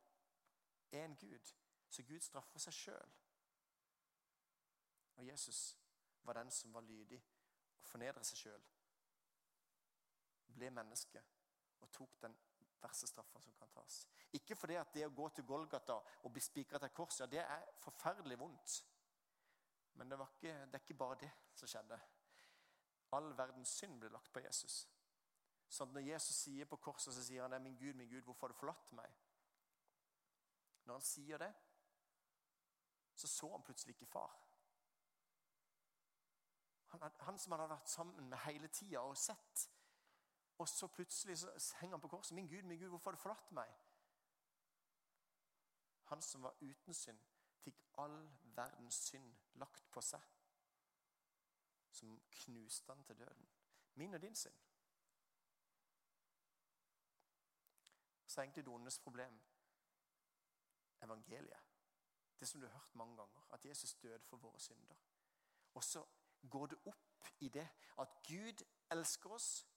én 0.92 1.16
Gud. 1.16 1.54
Så 1.90 2.04
Gud 2.04 2.20
straffer 2.20 2.60
seg 2.60 2.74
sjøl. 2.74 3.14
Og 5.16 5.28
Jesus 5.28 5.78
var 6.24 6.34
den 6.34 6.52
som 6.52 6.74
var 6.74 6.82
lydig 6.82 7.22
og 7.82 7.88
fornedret 7.88 8.26
seg 8.26 8.38
sjøl. 8.38 8.64
Ble 10.56 10.70
menneske 10.70 11.22
og 11.82 11.92
tok 11.92 12.22
den 12.22 12.36
verste 12.84 13.08
straffa 13.08 13.42
som 13.42 13.54
kan 13.58 13.70
tas. 13.74 14.02
Ikke 14.38 14.56
fordi 14.56 14.78
at 14.80 14.94
det 14.94 15.06
å 15.08 15.14
gå 15.16 15.28
til 15.36 15.48
Golgata 15.48 15.98
og 16.24 16.32
bli 16.34 16.44
spikra 16.44 16.80
til 16.80 16.94
kors 16.96 17.20
ja, 17.22 17.28
det 17.30 17.42
er 17.44 17.68
forferdelig 17.84 18.40
vondt. 18.40 18.78
Men 20.00 20.10
det, 20.10 20.20
ikke, 20.24 20.54
det, 20.66 20.78
er 20.78 20.84
ikke 20.86 21.00
bare 21.02 21.20
det 21.22 21.32
som 21.56 21.70
skjedde. 21.70 22.00
All 23.18 23.34
verdens 23.38 23.74
synd 23.82 24.00
ble 24.00 24.12
lagt 24.14 24.32
på 24.34 24.44
Jesus. 24.44 24.86
Sånn 25.72 25.92
at 25.92 25.98
når 25.98 26.08
Jesus 26.08 26.38
sier 26.46 26.68
på 26.68 26.80
korset, 26.84 27.14
så 27.16 27.24
sier 27.24 27.44
han 27.44 27.52
det, 27.52 27.60
'Min 27.62 27.78
Gud, 27.80 27.96
min 27.96 28.10
Gud, 28.10 28.24
hvorfor 28.24 28.48
har 28.48 28.54
du 28.54 28.60
forlatt 28.60 28.92
meg?' 28.96 29.20
Når 30.86 30.94
han 30.98 31.06
sier 31.06 31.38
det, 31.38 31.52
så 33.16 33.28
så 33.28 33.52
han 33.52 33.64
plutselig 33.64 33.94
ikke 33.96 34.10
far. 34.10 34.34
Han, 36.92 37.12
han 37.20 37.38
som 37.40 37.52
han 37.52 37.62
hadde 37.62 37.76
vært 37.76 37.90
sammen 37.90 38.30
med 38.30 38.42
hele 38.46 38.68
tida 38.68 39.04
og 39.06 39.18
sett 39.18 39.68
og 40.62 40.70
så 40.70 40.88
plutselig 40.88 41.38
så 41.38 41.76
henger 41.80 41.96
han 41.96 42.02
på 42.02 42.08
korset. 42.08 42.36
'Min 42.36 42.48
Gud, 42.48 42.62
min 42.62 42.80
Gud, 42.80 42.88
hvorfor 42.88 43.12
har 43.12 43.16
du 43.16 43.22
forlatt 43.22 43.52
meg?' 43.52 43.80
Han 46.04 46.22
som 46.22 46.44
var 46.44 46.56
uten 46.62 46.94
synd, 46.94 47.20
fikk 47.64 47.84
all 47.98 48.32
verdens 48.44 48.96
synd 48.96 49.34
lagt 49.54 49.92
på 49.92 50.02
seg. 50.02 50.22
Som 51.92 52.22
knuste 52.32 52.94
han 52.94 53.04
til 53.04 53.20
døden. 53.20 53.50
Min 53.96 54.14
og 54.14 54.22
din 54.22 54.36
synd. 54.36 54.56
Så 58.28 58.42
er 58.42 58.44
egentlig 58.44 58.66
det 58.66 59.00
problem 59.04 59.42
evangeliet. 61.02 61.64
Det 62.40 62.48
som 62.48 62.62
du 62.62 62.68
har 62.68 62.74
hørt 62.74 62.96
mange 62.96 63.18
ganger, 63.18 63.48
at 63.54 63.66
Jesus 63.66 63.94
døde 63.94 64.24
for 64.24 64.38
våre 64.38 64.60
synder. 64.60 64.96
Og 65.74 65.84
så 65.84 66.06
går 66.50 66.66
det 66.66 66.78
opp 66.86 67.28
i 67.40 67.50
det 67.50 67.70
at 68.00 68.08
Gud 68.28 68.66
elsker 68.92 69.30
oss 69.30 69.71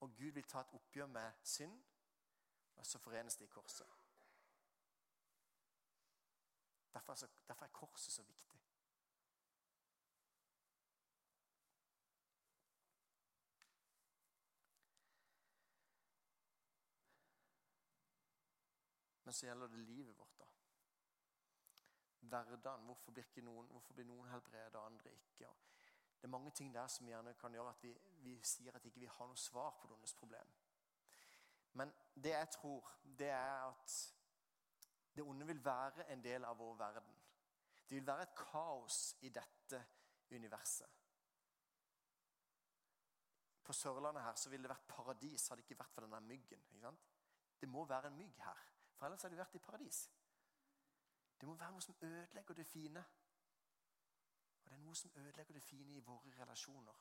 og 0.00 0.14
Gud 0.16 0.30
vil 0.32 0.44
ta 0.44 0.60
et 0.60 0.74
oppgjør 0.76 1.06
med 1.06 1.32
synd, 1.44 1.82
og 2.76 2.86
så 2.86 2.98
forenes 2.98 3.36
de 3.36 3.44
i 3.44 3.46
korset. 3.46 3.86
Derfor 6.94 7.12
er, 7.12 7.16
så, 7.16 7.28
derfor 7.48 7.64
er 7.64 7.68
korset 7.68 8.12
så 8.12 8.22
viktig. 8.22 8.60
Men 19.24 19.34
så 19.34 19.46
gjelder 19.46 19.66
det 19.66 19.78
livet 19.78 20.18
vårt, 20.18 20.38
da. 20.38 20.44
Hverdagen. 22.20 22.84
Hvorfor 22.84 23.12
blir, 23.12 23.42
noen, 23.42 23.66
hvorfor 23.70 23.94
blir 23.94 24.04
noen 24.04 24.26
helbredet 24.28 24.74
og 24.74 24.86
andre 24.86 25.12
ikke? 25.12 25.48
Og 25.48 25.69
det 26.20 26.28
er 26.28 26.36
mange 26.36 26.50
ting 26.50 26.74
der 26.74 26.86
som 26.86 27.06
gjerne 27.08 27.32
kan 27.40 27.52
gjøre 27.52 27.70
at 27.72 27.82
vi, 27.82 27.94
vi 28.20 28.34
sier 28.44 28.76
at 28.76 28.84
ikke 28.84 29.00
vi 29.00 29.06
ikke 29.08 29.16
har 29.16 29.30
noe 29.30 29.40
svar 29.40 29.70
på 29.80 29.88
deres 29.88 30.12
problem. 30.14 30.52
Men 31.72 31.92
det 32.14 32.34
jeg 32.34 32.50
tror, 32.52 32.90
det 33.18 33.30
er 33.30 33.64
at 33.70 33.94
det 35.16 35.24
onde 35.24 35.46
vil 35.46 35.64
være 35.64 36.10
en 36.12 36.24
del 36.24 36.44
av 36.44 36.58
vår 36.58 36.76
verden. 36.76 37.16
Det 37.88 37.96
vil 37.96 38.06
være 38.06 38.22
et 38.28 38.34
kaos 38.36 38.98
i 39.20 39.28
dette 39.28 39.80
universet. 40.30 40.98
På 43.64 43.72
Sørlandet 43.72 44.22
her 44.22 44.34
så 44.34 44.50
ville 44.50 44.68
det 44.68 44.74
vært 44.74 44.88
paradis 44.90 45.48
hadde 45.48 45.62
det 45.62 45.70
ikke 45.70 45.80
vært 45.82 45.94
for 45.94 46.06
denne 46.06 46.20
myggen. 46.20 46.62
Det 47.60 47.68
må 47.68 47.84
være 47.84 48.10
en 48.10 48.16
mygg 48.18 48.44
her, 48.44 48.62
for 48.96 49.06
ellers 49.06 49.22
hadde 49.22 49.36
vi 49.36 49.42
vært 49.42 49.56
i 49.56 49.62
paradis. 49.62 50.04
Det 51.40 51.48
må 51.48 51.54
være 51.54 51.72
noe 51.72 51.84
som 51.84 51.96
ødelegger 52.02 52.54
det 52.54 52.66
fine. 52.66 53.04
Og 54.70 54.76
det 54.76 54.82
er 54.82 54.86
noe 54.86 54.94
som 54.94 55.10
ødelegger 55.16 55.54
det 55.54 55.62
fine 55.62 55.96
i 55.96 56.00
våre 56.00 56.30
relasjoner. 56.38 56.94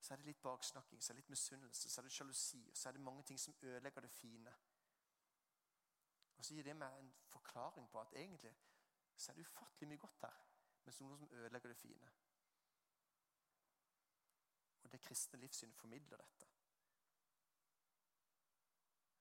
så 0.00 0.14
er 0.14 0.16
det 0.16 0.24
litt 0.26 0.42
baksnakking, 0.42 1.02
så 1.02 1.12
er 1.12 1.14
det 1.14 1.20
litt 1.20 1.30
misunnelse, 1.30 1.90
så 1.90 2.00
er 2.00 2.02
det 2.02 2.12
sjalusi, 2.12 2.68
og 2.70 2.76
så 2.76 2.88
er 2.88 2.92
det 2.92 3.00
mange 3.00 3.22
ting 3.22 3.40
som 3.40 3.54
ødelegger 3.62 4.00
det 4.00 4.10
fine. 4.10 4.54
Og 6.36 6.44
så 6.44 6.54
gir 6.54 6.62
det 6.62 6.76
meg 6.76 6.98
en 6.98 7.12
forklaring 7.28 7.90
på 7.90 8.00
at 8.00 8.14
egentlig 8.16 8.54
så 9.16 9.32
er 9.32 9.36
det 9.36 9.40
ufattelig 9.40 9.88
mye 9.88 9.98
godt 9.98 10.22
her, 10.22 10.38
men 10.84 10.92
som 10.92 11.06
noe 11.06 11.18
som 11.18 11.32
ødelegger 11.32 11.68
det 11.68 11.76
fine. 11.76 12.10
Og 14.82 14.92
det 14.92 15.00
kristne 15.00 15.40
livssynet 15.40 15.76
formidler 15.76 16.16
dette. 16.16 16.48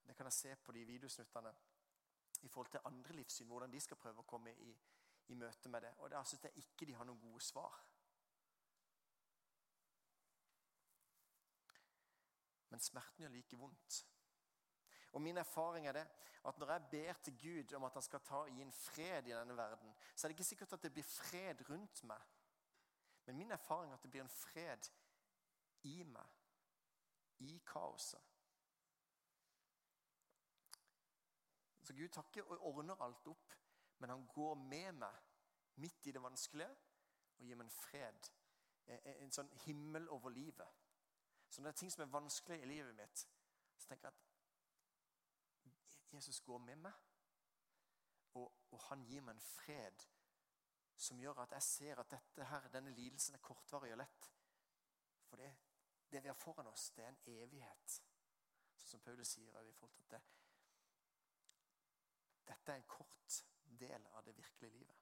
Det 0.07 0.15
kan 0.15 0.25
jeg 0.25 0.33
se 0.33 0.55
på 0.55 0.71
de 0.71 0.85
videosnuttene 0.85 1.53
i 2.41 2.47
forhold 2.47 2.71
til 2.71 2.79
andre 2.85 3.13
livssyn, 3.13 3.47
hvordan 3.47 3.71
de 3.71 3.79
skal 3.79 3.97
prøve 3.97 4.23
å 4.23 4.29
komme 4.31 4.55
i, 4.55 4.71
i 5.29 5.37
møte 5.37 5.69
med 5.69 5.81
det. 5.85 5.93
Og 5.97 6.11
der 6.11 6.23
syns 6.23 6.43
jeg 6.43 6.63
ikke 6.63 6.87
de 6.89 6.95
har 6.97 7.07
noen 7.07 7.21
gode 7.21 7.41
svar. 7.43 7.75
Men 12.69 12.81
smerten 12.81 13.25
gjør 13.25 13.33
like 13.33 13.57
vondt. 13.57 13.99
Og 15.11 15.21
Min 15.21 15.37
erfaring 15.37 15.87
er 15.87 15.91
det 15.91 16.07
at 16.45 16.57
når 16.57 16.71
jeg 16.71 16.87
ber 16.91 17.13
til 17.13 17.37
Gud 17.41 17.73
om 17.75 17.83
at 17.83 17.93
han 17.93 18.01
skal 18.01 18.21
ta, 18.23 18.43
gi 18.47 18.61
en 18.61 18.71
fred 18.71 19.27
i 19.27 19.33
denne 19.33 19.57
verden, 19.57 19.93
så 20.15 20.27
er 20.27 20.29
det 20.29 20.37
ikke 20.37 20.47
sikkert 20.47 20.73
at 20.73 20.83
det 20.83 20.93
blir 20.93 21.03
fred 21.03 21.69
rundt 21.69 22.03
meg. 22.03 22.21
Men 23.25 23.37
min 23.37 23.51
erfaring 23.51 23.91
er 23.91 23.97
at 23.97 24.03
det 24.03 24.11
blir 24.11 24.21
en 24.21 24.29
fred 24.29 24.89
i 25.83 26.03
meg, 26.03 26.29
i 27.39 27.57
kaoset. 27.67 28.21
Så 31.83 31.93
Gud 31.93 32.07
tar 32.13 32.25
ikke 32.29 32.43
og 32.45 32.65
ordner 32.69 33.01
alt 33.01 33.27
opp, 33.27 33.53
men 33.99 34.09
han 34.09 34.27
går 34.27 34.55
med 34.55 34.91
meg 34.91 35.25
midt 35.79 36.07
i 36.07 36.11
det 36.15 36.23
vanskelige 36.23 36.75
og 37.39 37.45
gir 37.45 37.55
meg 37.59 37.67
en 37.67 37.75
fred. 37.75 38.29
En 39.23 39.31
sånn 39.31 39.51
himmel 39.65 40.09
over 40.11 40.33
livet. 40.33 40.79
Så 41.49 41.61
når 41.61 41.69
det 41.69 41.75
er 41.75 41.79
ting 41.79 41.91
som 41.93 42.03
er 42.03 42.13
vanskelig 42.13 42.61
i 42.61 42.69
livet 42.69 42.95
mitt, 42.95 43.23
så 43.77 43.87
tenker 43.87 44.09
jeg 44.09 44.15
at 44.15 46.13
Jesus 46.13 46.41
går 46.41 46.57
med 46.57 46.75
meg. 46.75 46.93
Og, 48.33 48.51
og, 48.71 48.79
han 48.89 49.03
gir 49.03 49.23
meg 49.25 49.35
en 49.35 49.41
fred 49.41 50.05
som 50.99 51.19
gjør 51.21 51.41
at 51.41 51.55
jeg 51.55 51.65
ser 51.65 52.01
at 52.01 52.13
her, 52.37 52.67
denne 52.73 52.91
lidelsen 52.93 53.35
er 53.35 53.41
kortvarig 53.41 53.91
og 53.95 54.01
lett. 54.01 54.29
For 55.29 55.41
det, 55.41 55.49
det, 56.11 56.23
vi 56.23 56.27
har 56.27 56.37
foran 56.37 56.67
oss, 56.67 56.89
det 56.95 57.05
er 57.05 57.13
en 57.13 57.21
evighet. 57.39 57.95
Sånn 58.75 58.93
som 58.93 59.03
Paulus 59.05 59.31
sier 59.33 59.55
i 59.63 59.73
forhold 59.79 59.95
til 59.95 60.05
at 60.05 60.13
det, 60.17 60.21
dette 62.51 62.73
er 62.73 62.81
en 62.81 62.89
kort 62.89 63.39
del 63.79 64.07
av 64.13 64.25
det 64.25 64.37
virkelige 64.37 64.71
livet. 64.71 64.95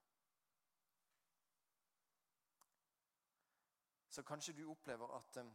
Så 4.10 4.24
kanskje 4.24 4.54
du 4.54 4.64
opplever 4.70 5.16
at, 5.18 5.38
um, 5.38 5.52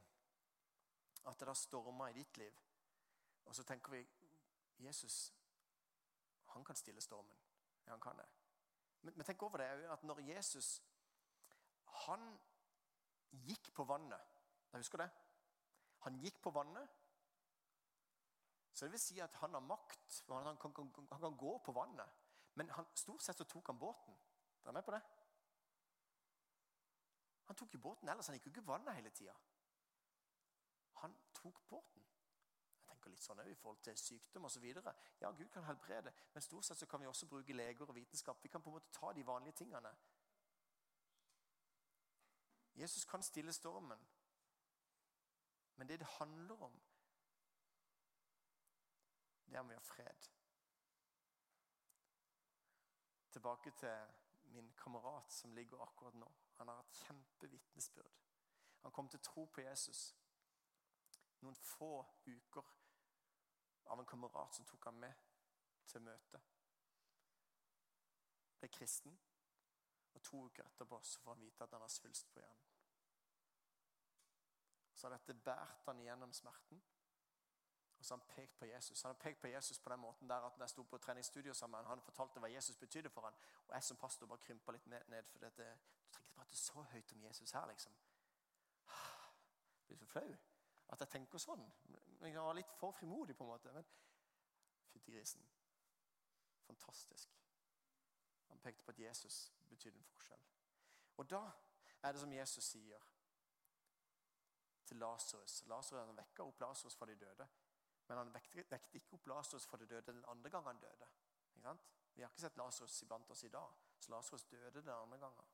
at 1.26 1.40
det 1.40 1.48
da 1.48 1.54
stormer 1.54 2.08
i 2.08 2.18
ditt 2.20 2.36
liv. 2.38 2.58
Og 3.44 3.54
så 3.54 3.64
tenker 3.66 3.90
vi 3.90 4.06
Jesus 4.78 5.32
han 6.52 6.64
kan 6.64 6.76
stille 6.76 7.00
stormen. 7.00 7.38
Ja, 7.86 7.90
han 7.90 8.00
kan 8.00 8.18
det. 8.18 8.28
Men, 9.02 9.16
men 9.16 9.26
tenk 9.26 9.42
over 9.42 9.58
det 9.58 9.88
at 9.90 10.04
når 10.04 10.20
Jesus 10.20 10.82
han 12.06 12.38
gikk 13.30 13.72
på 13.74 13.84
vannet 13.84 14.32
da 14.72 14.80
husker 14.80 15.02
det. 15.02 15.08
Han 16.06 16.16
gikk 16.22 16.40
på 16.42 16.50
vannet. 16.50 16.88
Så 18.72 18.86
det 18.86 18.94
vil 18.94 19.02
si 19.02 19.18
at 19.20 19.34
han 19.42 19.54
har 19.54 19.60
makt. 19.60 20.22
Han, 20.28 20.56
kan, 20.56 20.72
han 21.10 21.20
kan, 21.20 21.36
gå 21.36 21.58
på 21.64 21.74
vannet. 21.76 22.21
Men 22.54 22.70
han, 22.70 22.86
stort 22.94 23.22
sett 23.22 23.36
så 23.36 23.44
tok 23.44 23.66
han 23.66 23.78
båten. 23.78 24.16
Dere 24.62 24.70
er 24.70 24.78
med 24.78 24.84
på 24.84 24.94
det? 24.94 25.02
Han 27.44 27.56
tok 27.56 27.74
jo 27.74 27.78
båten 27.78 28.08
ellers. 28.08 28.26
Han 28.26 28.36
gikk 28.36 28.46
jo 28.46 28.52
ikke 28.54 28.66
vannet 28.66 28.94
hele 28.94 29.10
tida. 29.10 29.34
Han 31.02 31.16
tok 31.34 31.62
båten 31.68 32.04
Jeg 32.78 32.86
tenker 32.86 33.10
litt 33.10 33.24
sånn 33.24 33.40
i 33.48 33.54
forhold 33.58 33.80
til 33.82 33.96
sykdom 33.98 34.44
osv. 34.46 34.66
Ja, 35.20 35.30
Gud 35.32 35.48
kan 35.50 35.64
helbrede, 35.64 36.12
men 36.34 36.44
stort 36.44 36.68
sett 36.68 36.78
så 36.78 36.86
kan 36.86 37.00
vi 37.00 37.08
også 37.10 37.26
bruke 37.26 37.56
leger 37.56 37.88
og 37.88 37.96
vitenskap. 37.96 38.42
Vi 38.42 38.50
kan 38.52 38.62
på 38.62 38.70
en 38.70 38.76
måte 38.76 38.92
ta 38.92 39.12
de 39.12 39.26
vanlige 39.26 39.56
tingene. 39.64 39.94
Jesus 42.74 43.04
kan 43.04 43.22
stille 43.22 43.52
stormen, 43.52 43.98
men 45.76 45.88
det 45.88 45.98
det 45.98 46.06
handler 46.18 46.62
om, 46.62 46.78
det 49.46 49.56
er 49.56 49.60
om 49.60 49.68
vi 49.68 49.74
har 49.74 49.80
fred. 49.80 50.30
Tilbake 53.32 53.70
til 53.80 54.52
min 54.52 54.72
kamerat 54.76 55.32
som 55.32 55.54
ligger 55.56 55.80
akkurat 55.82 56.14
nå. 56.14 56.32
Han 56.58 56.68
har 56.68 56.80
et 56.80 56.98
kjempevitnesbyrd. 57.06 58.18
Han 58.82 58.92
kom 58.92 59.08
til 59.08 59.20
tro 59.20 59.46
på 59.46 59.60
Jesus 59.60 60.10
noen 61.42 61.58
få 61.58 62.04
uker 62.26 62.72
av 63.90 64.00
en 64.00 64.06
kamerat 64.06 64.54
som 64.54 64.66
tok 64.66 64.84
ham 64.86 65.00
med 65.02 65.22
til 65.90 66.04
møte. 66.06 66.40
Ble 68.60 68.70
kristen, 68.70 69.16
og 70.14 70.22
to 70.22 70.44
uker 70.46 70.68
etterpå 70.68 71.00
så 71.02 71.22
får 71.22 71.34
han 71.34 71.42
vite 71.42 71.64
at 71.64 71.74
han 71.74 71.82
har 71.82 71.90
svulst 71.90 72.30
på 72.32 72.42
hjernen. 72.42 72.68
Så 74.94 75.08
har 75.08 75.16
dette 75.16 75.34
båret 75.34 75.86
han 75.88 76.00
igjennom 76.04 76.34
smerten. 76.36 76.82
Og 78.02 78.06
så 78.06 78.14
har 78.14 78.18
han 78.18 78.34
pekt 78.34 78.58
på 78.58 78.64
Jesus. 78.64 79.02
Han 79.02 79.08
har 79.08 79.18
pekt 79.18 79.40
på 79.40 79.46
Jesus 79.46 79.78
på 79.78 79.90
den 79.90 79.98
måten 79.98 80.28
der 80.28 80.34
at 80.34 80.56
når 80.56 80.62
jeg 80.64 80.70
sto 80.70 80.82
på 80.82 80.98
treningsstudio 80.98 81.54
sammen, 81.54 81.84
han 81.86 82.00
fortalte 82.02 82.40
hva 82.40 82.48
Jesus 82.50 82.76
betydde 82.76 83.10
for 83.10 83.20
ham. 83.20 83.34
Og 83.68 83.74
jeg 83.74 83.82
som 83.82 83.96
pastor 83.96 84.26
bare 84.26 84.38
krympa 84.38 84.72
litt 84.72 84.86
ned. 84.86 85.22
for 85.30 85.38
dette, 85.38 85.62
Du 85.62 86.10
trenger 86.10 86.26
ikke 86.26 86.34
prate 86.34 86.56
så 86.56 86.82
høyt 86.82 87.12
om 87.12 87.22
Jesus 87.22 87.50
her, 87.50 87.66
liksom. 87.66 87.92
Jeg 89.78 89.86
blir 89.86 89.96
så 89.98 90.06
flau 90.06 90.34
at 90.88 91.00
jeg 91.00 91.08
tenker 91.08 91.38
sånn. 91.38 91.72
Jeg 92.20 92.34
var 92.34 92.58
litt 92.58 92.74
for 92.74 92.90
frimodig, 92.90 93.36
på 93.36 93.44
en 93.44 93.50
måte. 93.50 93.72
Men 93.72 93.86
fytti 94.90 95.12
grisen. 95.12 95.46
Fantastisk. 96.66 97.38
Han 98.48 98.58
pekte 98.58 98.82
på 98.82 98.90
at 98.90 98.98
Jesus 98.98 99.52
betydde 99.68 99.98
en 99.98 100.10
forskjell. 100.10 100.42
Og 101.16 101.30
da 101.30 101.50
er 102.02 102.12
det 102.12 102.20
som 102.20 102.32
Jesus 102.32 102.64
sier 102.64 103.10
til 104.86 104.96
Lasarus. 104.96 105.62
Lasarus 105.66 106.16
vekker 106.16 106.44
opp 106.44 106.60
Lasarus 106.60 106.96
fra 106.96 107.06
de 107.06 107.14
døde. 107.14 107.48
Men 108.12 108.18
han 108.18 108.32
vekte 108.34 108.98
ikke 108.98 109.16
opp 109.16 109.26
Lasarus 109.30 109.64
fra 109.64 109.78
det 109.80 109.86
døde 109.88 110.12
den 110.12 110.24
andre 110.28 110.50
gangen 110.52 110.68
han 110.68 110.80
døde. 110.82 111.06
Vi 112.12 112.20
har 112.20 112.28
ikke 112.28 112.42
sett 112.42 112.58
Lasarus 112.60 112.96
iblant 113.06 113.30
oss 113.32 113.44
i 113.46 113.48
dag, 113.48 113.78
så 113.96 114.12
Lasarus 114.12 114.44
døde 114.50 114.82
den 114.82 114.90
andre 114.92 115.18
gangen. 115.22 115.46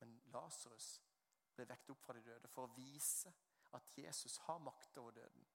Men 0.00 0.16
Lasarus 0.34 0.88
ble 1.54 1.68
vekt 1.70 1.92
opp 1.94 2.02
fra 2.02 2.16
de 2.18 2.24
døde 2.26 2.50
for 2.50 2.66
å 2.66 2.74
vise 2.74 3.30
at 3.78 3.94
Jesus 4.02 4.40
har 4.48 4.58
makt 4.66 4.98
over 4.98 5.14
døden. 5.20 5.46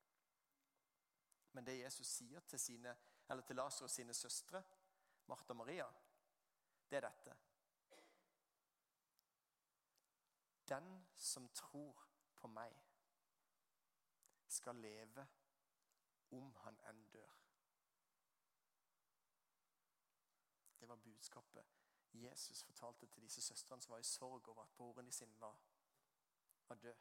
Men 1.52 1.68
det 1.68 1.82
Jesus 1.82 2.16
sier 2.22 2.48
til, 2.48 2.64
sine, 2.64 2.96
til 3.28 3.60
Lasarus 3.60 4.00
sine 4.00 4.16
søstre, 4.16 4.64
Martha 5.28 5.52
og 5.52 5.60
Maria, 5.66 5.90
det 6.88 7.02
er 7.02 7.10
dette. 7.10 7.36
Den 10.72 10.90
som 11.20 11.52
tror 11.60 12.08
på 12.40 12.56
meg, 12.56 12.72
skal 14.54 14.76
leve 14.76 15.28
om 16.32 16.52
han 16.64 16.80
enn 16.90 17.06
dør. 17.14 17.40
Det 20.80 20.90
var 20.90 20.96
budskapet 20.96 21.66
Jesus 22.14 22.64
fortalte 22.64 23.08
til 23.08 23.24
disse 23.24 23.42
søstrene 23.42 23.82
som 23.82 23.92
var 23.92 24.00
i 24.04 24.04
sorg 24.04 24.50
over 24.50 24.64
at 24.64 24.76
broren 24.78 25.12
sin 25.12 25.40
var 25.40 25.62
var 26.68 26.76
død. 26.76 26.96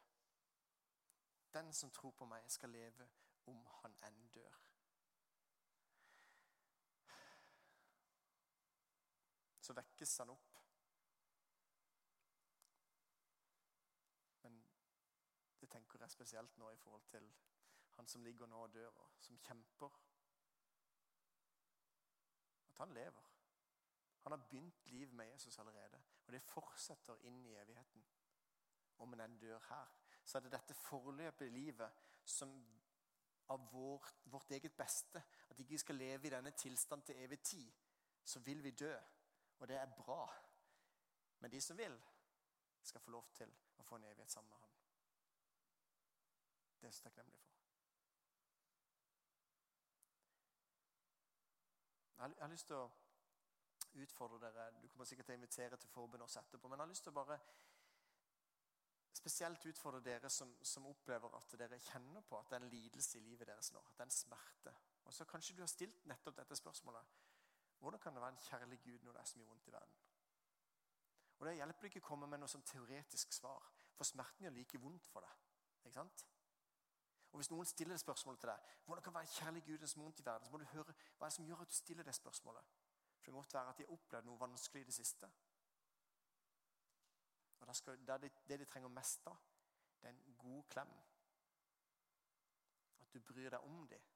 Den 1.53 1.73
som 1.73 1.91
tror 1.91 2.11
på 2.11 2.25
meg, 2.25 2.51
skal 2.51 2.69
leve 2.69 3.07
om 3.45 3.65
han 3.65 3.95
enn 4.07 4.27
dør. 4.35 4.59
Så 9.59 9.73
vekkes 9.73 10.17
han 10.17 10.29
opp. 10.29 10.59
Men 14.41 14.63
tenker 16.03 16.11
spesielt 16.11 16.57
nå 16.57 16.69
i 16.69 16.75
forhold 16.75 17.03
til 17.07 17.33
han 17.95 18.07
som 18.07 18.23
ligger 18.23 18.45
nå 18.45 18.63
og 18.63 18.73
dør, 18.73 18.89
og 18.89 19.11
som 19.23 19.37
kjemper. 19.39 19.89
At 22.67 22.77
han 22.77 22.93
lever. 22.93 23.29
Han 24.23 24.31
har 24.31 24.37
begynt 24.37 24.85
livet 24.85 25.13
med 25.13 25.25
Jesus 25.25 25.59
allerede, 25.59 26.03
og 26.25 26.33
det 26.33 26.41
fortsetter 26.41 27.15
inn 27.27 27.45
i 27.45 27.55
evigheten 27.55 28.03
om 28.97 29.13
en 29.13 29.37
dør 29.39 29.59
her, 29.69 29.95
så 30.23 30.37
er 30.37 30.41
det 30.41 30.51
dette 30.51 30.73
forløpet 30.73 31.47
i 31.47 31.55
livet 31.55 32.03
som 32.23 32.51
av 33.51 33.65
vårt, 33.71 34.21
vårt 34.25 34.51
eget 34.51 34.75
beste. 34.77 35.23
At 35.49 35.59
ikke 35.59 35.75
vi 35.75 35.77
skal 35.77 35.95
leve 35.95 36.27
i 36.27 36.31
denne 36.31 36.51
tilstand 36.51 37.03
til 37.03 37.19
evig 37.19 37.41
tid. 37.41 37.71
Så 38.23 38.39
vil 38.39 38.63
vi 38.63 38.71
dø, 38.71 38.95
og 39.59 39.67
det 39.67 39.75
er 39.75 39.95
bra. 39.97 40.27
Men 41.39 41.51
de 41.51 41.61
som 41.61 41.77
vil, 41.77 41.99
skal 42.83 43.01
få 43.01 43.11
lov 43.11 43.27
til 43.35 43.51
å 43.77 43.83
få 43.83 43.99
en 43.99 44.07
evighet 44.11 44.31
sammen 44.31 44.49
med 44.49 44.57
Han. 44.59 44.72
Det 46.83 46.87
er 46.87 46.91
jeg 46.91 46.95
så 46.97 47.03
takknemlig 47.03 47.37
for. 47.39 47.51
Jeg 52.17 52.35
har 52.39 52.49
lyst 52.51 52.67
til 52.67 52.75
å 52.75 52.89
utfordre 54.03 54.39
dere 54.43 54.65
Du 54.81 54.89
kommer 54.91 55.07
sikkert 55.07 55.29
til 55.29 55.37
å 55.37 55.39
invitere 55.39 55.79
til 55.79 55.93
forbund 55.93 56.25
også 56.25 56.41
etterpå. 56.41 56.67
Men 56.67 56.81
jeg 56.81 56.83
har 56.83 56.91
lyst 56.91 57.07
til 57.07 57.13
å 57.13 57.15
bare 57.21 57.37
spesielt 59.15 59.65
utfordre 59.71 60.01
dere 60.03 60.29
som, 60.29 60.51
som, 60.59 60.89
opplever 60.91 61.37
at 61.39 61.55
dere 61.61 61.79
kjenner 61.79 62.27
på 62.27 62.35
at 62.41 62.51
det 62.51 62.59
er 62.59 62.65
en 62.65 62.75
lidelse 62.75 63.21
i 63.21 63.23
livet 63.29 63.47
deres 63.47 63.71
nå. 63.71 63.79
At 63.79 63.95
det 63.95 64.03
er 64.03 64.11
en 64.11 64.15
smerte. 64.17 64.75
Og 65.07 65.15
så 65.15 65.29
Kanskje 65.31 65.55
du 65.55 65.63
har 65.63 65.71
stilt 65.71 66.03
nettopp 66.11 66.35
dette 66.41 66.59
spørsmålet. 66.59 67.15
Hvordan 67.79 68.03
kan 68.03 68.19
det 68.19 68.25
være 68.27 68.35
en 68.35 68.43
kjærlig 68.49 68.81
Gud 68.83 69.07
når 69.07 69.15
det 69.15 69.23
er 69.23 69.31
så 69.31 69.39
mye 69.39 69.51
vondt 69.53 69.71
i 69.71 69.77
verden? 69.79 70.03
Og 71.39 71.47
Det 71.47 71.55
hjelper 71.55 71.93
ikke 71.93 72.03
å 72.03 72.09
komme 72.11 72.27
med 72.27 72.43
noe 72.43 72.51
sånn 72.51 72.67
teoretisk 72.67 73.31
svar, 73.39 73.71
for 73.95 74.03
smerten 74.03 74.43
gjør 74.43 74.59
like 74.59 74.83
vondt 74.83 75.07
for 75.07 75.23
deg. 75.23 75.51
Ikke 75.79 75.95
sant? 76.01 76.27
Og 77.33 77.39
Hvis 77.39 77.49
noen 77.51 77.65
stiller 77.65 77.97
det 77.97 78.01
spørsmålet 78.03 78.39
til 78.39 78.49
deg 78.49 78.73
hvordan 78.85 79.03
kan 79.03 79.13
det 79.13 79.19
være 79.19 79.35
kjærlig 79.35 79.63
Gud 79.65 79.87
som 79.87 80.03
vondt 80.03 80.19
i 80.19 80.25
verden, 80.25 80.45
så 80.45 80.51
må 80.51 80.57
du 80.61 80.65
høre 80.73 80.93
hva 80.93 81.25
er 81.25 81.31
det 81.31 81.37
som 81.37 81.47
gjør 81.47 81.63
at 81.65 81.71
du 81.71 81.75
stiller 81.75 82.03
det 82.03 82.15
spørsmålet. 82.15 82.63
For 83.09 83.15
Det 83.15 83.25
kan 83.25 83.33
godt 83.33 83.53
være 83.53 83.69
at 83.69 83.77
de 83.77 83.85
har 83.87 83.93
opplevd 83.97 84.29
noe 84.29 84.39
vanskelig 84.39 84.81
i 84.81 84.89
det 84.89 84.93
siste. 84.93 85.31
Og 87.59 87.75
skal, 87.75 87.97
det, 88.07 88.31
det 88.47 88.59
de 88.59 88.65
trenger 88.65 88.89
mest 88.89 89.25
da, 89.25 89.33
det 90.01 90.09
er 90.09 90.13
en 90.13 90.35
god 90.37 90.63
klem. 90.69 90.91
At 93.01 93.13
du 93.13 93.19
bryr 93.19 93.49
deg 93.49 93.59
om 93.59 93.87
dem 93.87 94.11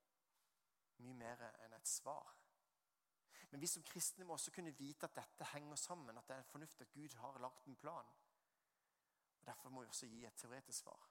mye 0.97 1.13
mer 1.17 1.41
enn 1.63 1.75
et 1.77 1.89
svar. 1.89 2.33
Men 3.51 3.61
vi 3.61 3.69
som 3.71 3.83
kristne 3.85 4.25
må 4.25 4.35
også 4.35 4.51
kunne 4.51 4.75
vite 4.75 5.07
at 5.07 5.15
dette 5.15 5.51
henger 5.53 5.75
sammen, 5.79 6.17
at 6.17 6.27
det 6.27 6.35
er 6.35 6.49
fornuftig 6.51 6.87
at 6.87 6.93
Gud 6.93 7.15
har 7.21 7.39
lagt 7.39 7.67
en 7.67 7.75
plan. 7.75 8.09
Og 9.39 9.45
Derfor 9.45 9.69
må 9.69 9.81
vi 9.81 9.87
også 9.87 10.07
gi 10.07 10.25
et 10.25 10.35
teoretisk 10.35 10.79
svar. 10.79 11.07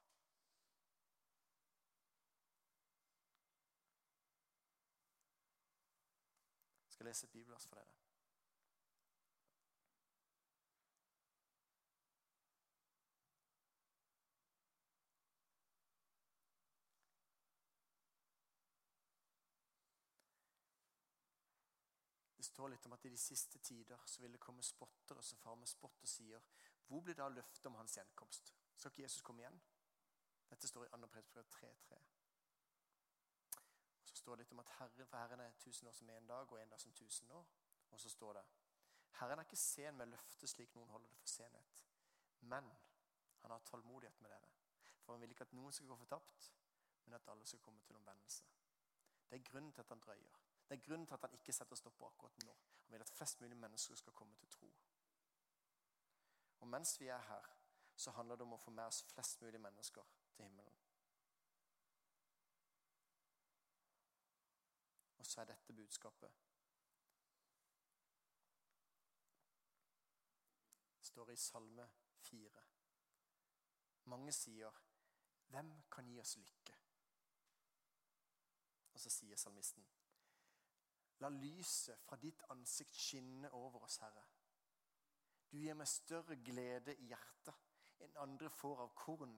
Jeg 6.97 6.99
skal 6.99 7.05
lese 7.05 7.25
et 7.25 7.31
bibelvers 7.31 7.67
for 7.67 7.75
dere. 7.75 7.85
Det 22.37 22.45
står 22.45 22.69
litt 22.69 22.85
om 22.85 22.93
at 22.93 23.05
i 23.05 23.09
de 23.09 23.17
siste 23.17 23.59
tider 23.59 24.01
så 24.05 24.21
vil 24.21 24.31
det 24.33 24.39
komme 24.39 24.63
spottere 24.63 25.21
som 25.21 25.37
far 25.37 25.55
med 25.55 25.69
spott 25.69 26.01
og 26.01 26.09
sier 26.09 26.41
Hvor 26.87 27.05
blir 27.05 27.13
da 27.13 27.29
løftet 27.29 27.65
om 27.69 27.75
hans 27.77 27.97
gjenkomst? 27.97 28.55
Skal 28.73 28.89
ikke 28.89 29.05
Jesus 29.05 29.21
komme 29.21 29.45
igjen? 29.45 29.61
Dette 30.49 30.67
står 30.67 30.89
i 30.89 30.95
2. 30.97 31.07
Petersbrev 31.07 31.45
3.3. 31.61 32.16
Så 34.17 34.21
står 34.21 34.35
det 34.35 34.45
litt 34.45 34.51
om 34.55 34.59
at 34.63 34.69
Herren 34.79 35.05
for 35.05 35.17
Herren 35.17 35.41
er 35.43 35.57
tusen 35.61 35.87
år 35.87 35.93
som 35.93 36.09
en 36.09 36.27
dag, 36.27 36.51
og 36.51 36.61
en 36.61 36.69
dag 36.69 36.79
som 36.81 36.93
tusen 36.93 37.31
år. 37.31 37.49
Og 37.89 37.99
så 37.99 38.09
står 38.09 38.33
det 38.33 38.45
Herren 39.19 39.39
er 39.39 39.45
ikke 39.45 39.59
sen 39.61 39.97
med 39.97 40.09
løftet 40.09 40.49
slik 40.49 40.73
noen 40.73 40.89
holder 40.89 41.11
det 41.11 41.19
for 41.19 41.29
senhet. 41.29 41.83
Men 42.41 42.71
han 43.41 43.51
har 43.51 43.61
tålmodighet 43.69 44.21
med 44.21 44.33
dere. 44.33 44.49
For 45.03 45.13
han 45.13 45.21
vil 45.21 45.35
ikke 45.35 45.45
at 45.45 45.53
noen 45.53 45.73
skal 45.73 45.91
gå 45.91 45.99
fortapt, 46.01 46.47
men 47.05 47.13
at 47.13 47.29
alle 47.29 47.45
skal 47.45 47.61
komme 47.61 47.85
til 47.85 47.99
omvendelse. 47.99 48.49
Det 49.29 49.37
er 49.37 49.45
grunnen 49.51 49.71
til 49.73 49.85
at 49.85 49.93
han 49.93 50.01
drøyer. 50.07 50.41
Det 50.69 50.77
er 50.79 50.85
grunnen 50.89 51.07
til 51.07 51.19
at 51.19 51.29
han 51.29 51.37
ikke 51.37 51.53
setter 51.53 51.75
stopper 51.75 52.09
akkurat 52.09 52.43
nå. 52.45 52.57
Han 52.87 52.97
vil 52.97 53.05
at 53.05 53.13
flest 53.19 53.41
mulig 53.41 53.57
mennesker 53.57 54.01
skal 54.01 54.17
komme 54.17 54.35
til 54.35 54.49
tro. 54.49 54.73
Og 56.59 56.67
mens 56.67 56.99
vi 56.99 57.07
er 57.07 57.21
her, 57.29 57.53
så 57.95 58.17
handler 58.17 58.35
det 58.35 58.49
om 58.49 58.57
å 58.57 58.63
få 58.65 58.73
med 58.73 58.89
oss 58.89 59.03
flest 59.13 59.41
mulig 59.45 59.61
mennesker 59.61 60.13
til 60.33 60.49
himmelen. 60.49 60.76
Så 65.27 65.41
er 65.41 65.45
dette 65.45 65.73
budskapet 65.75 66.31
Det 70.97 71.05
står 71.05 71.29
i 71.29 71.35
Salme 71.35 71.89
4. 72.19 72.63
Mange 74.03 74.31
sier, 74.31 74.71
'Hvem 75.47 75.83
kan 75.91 76.07
gi 76.07 76.19
oss 76.19 76.37
lykke?' 76.37 76.77
Og 78.93 78.99
så 78.99 79.09
sier 79.09 79.35
salmisten, 79.35 79.87
La 81.19 81.29
lyset 81.29 81.99
fra 81.99 82.15
ditt 82.15 82.43
ansikt 82.49 82.95
skinne 82.95 83.51
over 83.51 83.83
oss, 83.83 83.97
Herre. 83.97 84.23
Du 85.51 85.57
gir 85.57 85.73
meg 85.73 85.87
større 85.87 86.35
glede 86.35 86.95
i 86.95 87.07
hjertet 87.11 87.55
enn 88.05 88.17
andre 88.17 88.49
får 88.49 88.81
av 88.81 88.93
korn 88.95 89.33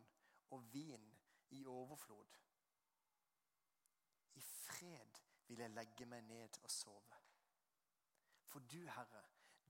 og 0.49 0.73
vin 0.73 1.05
i 1.49 1.65
overflod. 1.65 2.37
I 4.35 4.41
fred 4.41 5.08
vil 5.49 5.59
jeg 5.59 5.69
legge 5.73 6.05
meg 6.05 6.21
ned 6.21 6.61
og 6.63 6.71
sove. 6.71 7.17
For 8.45 8.59
du, 8.59 8.79
Herre, 8.89 9.23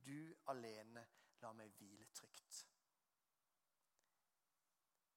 du 0.05 0.35
alene 0.51 1.05
lar 1.41 1.55
meg 1.55 1.71
hvile 1.79 2.07
trygt. 2.15 2.67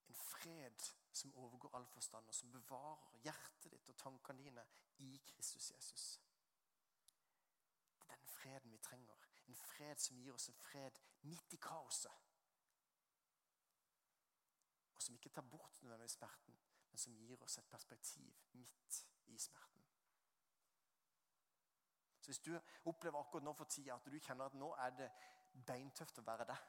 En 0.09 0.19
fred 0.19 0.87
som 1.13 1.35
overgår 1.35 1.77
all 1.77 1.87
forstand, 1.87 2.29
og 2.29 2.35
som 2.35 2.53
bevarer 2.53 3.19
hjertet 3.25 3.73
ditt 3.75 3.89
og 3.91 3.99
tankene 3.99 4.43
dine 4.43 4.65
i 4.99 5.17
Kristus 5.27 5.71
Jesus 5.71 6.05
Det 7.99 8.11
er 8.11 8.17
den 8.17 8.27
freden 8.27 8.73
vi 8.73 8.79
trenger. 8.79 9.29
En 9.47 9.57
fred 9.57 9.99
som 9.99 10.17
gir 10.17 10.35
oss 10.35 10.49
en 10.49 10.55
fred 10.55 10.99
midt 11.23 11.53
i 11.53 11.57
kaoset. 11.57 12.13
Og 14.95 15.03
som 15.03 15.15
ikke 15.15 15.29
tar 15.29 15.43
bort 15.43 15.83
nødvendigvis 15.83 16.19
smerten, 16.19 16.59
men 16.91 16.99
som 16.99 17.17
gir 17.17 17.43
oss 17.43 17.59
et 17.59 17.71
perspektiv 17.71 18.35
midt 18.53 19.07
i 19.27 19.39
smerten. 19.39 19.82
Så 22.23 22.31
Hvis 22.31 22.39
du 22.39 22.53
opplever 22.85 23.19
akkurat 23.19 23.45
nå 23.45 23.53
for 23.59 23.71
tida 23.71 23.97
at 23.97 24.07
du 24.07 24.19
kjenner 24.19 24.47
at 24.47 24.55
nå 24.55 24.71
er 24.79 24.95
det 24.99 25.09
beintøft 25.67 26.21
å 26.23 26.25
være 26.27 26.47
deg 26.49 26.69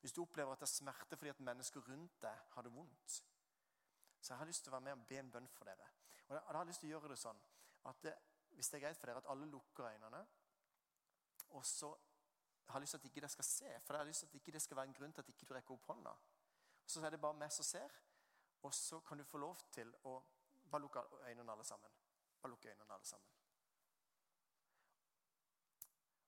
Hvis 0.00 0.14
du 0.14 0.22
opplever 0.22 0.52
at 0.52 0.62
det 0.62 0.68
er 0.68 0.74
smerte 0.74 1.18
fordi 1.18 1.32
at 1.32 1.40
mennesker 1.40 1.88
rundt 1.88 2.20
deg 2.22 2.54
har 2.54 2.62
det 2.62 2.72
vondt, 2.74 3.16
så 4.20 4.32
jeg 4.32 4.38
har 4.38 4.48
lyst 4.48 4.64
til 4.64 4.72
å 4.72 4.76
være 4.76 4.84
med 4.86 4.98
og 4.98 5.06
be 5.08 5.18
en 5.18 5.30
bønn 5.32 5.48
for 5.52 5.68
dere. 5.68 5.86
Og 6.28 6.34
jeg 6.36 6.56
har 6.56 6.66
lyst 6.68 6.80
til 6.80 6.88
å 6.88 6.94
gjøre 6.94 7.10
det 7.12 7.18
sånn 7.20 7.40
at 7.90 8.02
det, 8.04 8.14
Hvis 8.54 8.68
det 8.70 8.78
er 8.78 8.84
greit 8.86 8.98
for 9.00 9.10
dere 9.10 9.20
at 9.24 9.30
alle 9.32 9.46
lukker 9.50 9.88
øynene 9.88 10.20
og 11.54 11.66
så 11.66 11.90
har 12.68 12.74
jeg 12.74 12.80
lyst 12.80 12.90
til 12.90 12.98
at 12.98 13.04
ikke 13.04 13.20
dere 13.20 13.30
skal 13.30 13.44
se, 13.44 13.80
for 13.84 13.94
jeg 13.94 14.00
har 14.00 14.06
lyst 14.06 14.20
til 14.20 14.26
at 14.26 14.34
ikke 14.34 14.52
det 14.52 14.62
skal 14.62 14.76
være 14.76 14.86
en 14.86 14.94
grunn 14.94 15.12
til 15.12 15.22
at 15.22 15.28
ikke 15.28 15.46
du 15.46 15.54
rekker 15.54 15.74
opp 15.74 15.86
hånda. 15.86 16.14
Så 16.86 17.04
er 17.04 17.10
det 17.10 17.20
bare 17.20 17.38
meg 17.38 17.52
som 17.52 17.64
ser, 17.64 17.94
og 18.62 18.74
så 18.74 19.00
kan 19.00 19.18
du 19.18 19.24
få 19.24 19.38
lov 19.38 19.60
til 19.72 19.94
å 20.04 20.14
bare 20.70 20.82
lukke 20.82 21.02
øynene 21.28 21.52
alle 21.52 21.64
sammen. 21.64 21.90
Bare 22.42 22.50
lukke 22.50 22.70
øynene 22.72 22.94
alle 22.94 23.06
sammen. 23.06 23.43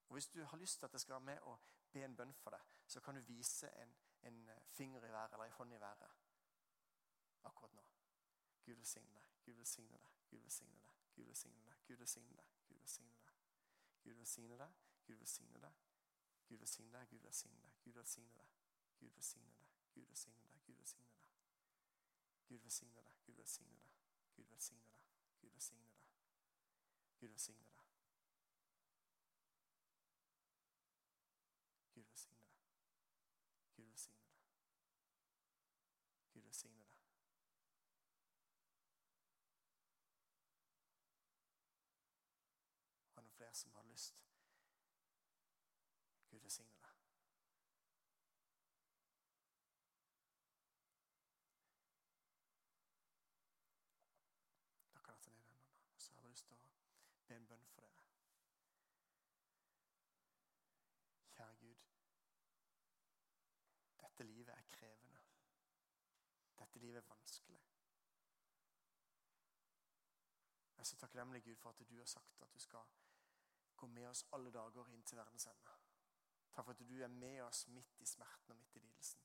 Og 0.09 0.12
Hvis 0.12 0.27
du 0.27 0.45
har 0.45 0.57
lyst 0.57 0.79
til 0.79 0.87
at 0.87 0.92
jeg 0.92 1.01
skal 1.01 1.12
være 1.12 1.21
med 1.21 1.38
og 1.38 1.61
be 1.92 2.05
en 2.05 2.16
bønn 2.16 2.35
for 2.35 2.51
deg, 2.51 2.61
så 2.87 3.01
kan 3.01 3.14
du 3.14 3.21
vise 3.21 3.71
en, 3.83 3.97
en 4.23 4.51
finger 4.69 5.05
i 5.05 5.12
været 5.12 5.33
eller 5.33 5.45
en 5.45 5.53
hånd 5.53 5.75
i 5.75 5.81
været 5.81 6.11
akkurat 7.45 7.75
nå. 7.75 7.83
Gud 8.64 8.75
velsigne 8.75 9.14
deg, 9.14 9.27
Gud 9.45 9.55
velsigne 9.55 9.99
deg, 9.99 10.11
Gud 10.31 10.40
velsigne 10.40 10.81
deg, 10.83 10.95
Gud 11.16 11.25
velsigne 11.25 11.64
deg. 11.66 11.77
Gud 11.88 11.97
velsigne 11.97 12.37
deg, 12.37 12.49
Gud 12.69 12.79
velsigne 12.79 13.19
deg. 13.19 13.35
Gud 14.05 14.14
velsigne 14.14 14.59
deg, 14.59 14.73
Gud 15.07 15.16
velsigne 15.16 15.61
deg. 15.61 15.75
Gud 16.49 16.59
velsigne 16.59 16.92
deg, 16.92 17.09
Gud 17.11 17.23
velsigne 17.23 17.62
deg, 17.62 17.79
Gud 17.85 17.95
velsigne 17.95 18.33
deg. 18.35 18.51
Gud 19.01 19.11
velsigne 19.14 19.55
deg, 19.57 19.81
Gud 19.95 20.07
velsigne 20.09 20.42
deg, 20.42 20.61
Gud 20.66 20.77
velsigne 20.77 21.16
deg. 21.16 21.33
Gud 22.49 22.61
velsigne 22.62 23.03
deg, 23.03 23.12
Gud 23.27 23.37
velsigne 23.38 23.81
deg, 23.81 23.97
Gud 24.37 24.51
velsigne 24.51 24.90
deg. 24.90 25.03
Gud 25.40 25.53
velsigne 25.53 25.90
deg. 25.90 26.07
Gud 27.21 27.31
velsigne 27.31 27.71
deg. 27.71 27.86
Velsigne 36.57 36.85
deg. 36.85 36.92
Og 43.16 43.23
noen 43.23 43.35
flere 43.37 43.55
som 43.55 43.75
har 43.75 43.85
lyst 43.90 44.23
Gud 46.31 46.40
velsigne 46.40 46.73
kan 55.04 55.15
jeg 55.15 55.23
ta 55.23 55.31
ned 55.31 55.44
hendene. 55.50 55.85
Og 55.94 56.02
så 56.02 56.15
har 56.15 56.23
jeg 56.23 56.31
lyst 56.31 56.46
til 56.46 56.57
å 56.57 56.73
be 57.29 57.37
en 57.37 57.46
bønn 57.52 57.69
for 57.75 57.85
dere. 57.85 58.09
Kjære 61.37 61.61
Gud. 61.61 61.85
Dette 64.00 64.25
livet 64.25 64.57
er 64.57 64.67
krevende. 64.73 65.15
Dette 66.67 66.83
livet 66.83 66.98
er 67.00 67.08
vanskelig. 67.08 67.60
Jeg 70.77 70.83
er 70.83 70.88
så 70.90 70.96
takknemlig 71.00 71.42
Gud 71.44 71.56
for 71.56 71.71
at 71.71 71.88
du 71.88 71.96
har 71.98 72.10
sagt 72.10 72.42
at 72.42 72.52
du 72.52 72.58
skal 72.58 72.85
gå 73.77 73.87
med 73.87 74.08
oss 74.08 74.27
alle 74.33 74.50
dager 74.52 74.90
inn 74.92 75.02
til 75.02 75.19
verdens 75.19 75.46
ende. 75.46 75.77
Takk 76.52 76.64
for 76.67 76.75
at 76.75 76.83
du 76.88 76.98
er 77.02 77.12
med 77.12 77.40
oss 77.44 77.67
midt 77.69 78.00
i 78.00 78.08
smerten 78.08 78.52
og 78.52 78.58
midt 78.58 78.77
i 78.77 78.83
lidelsen. 78.85 79.23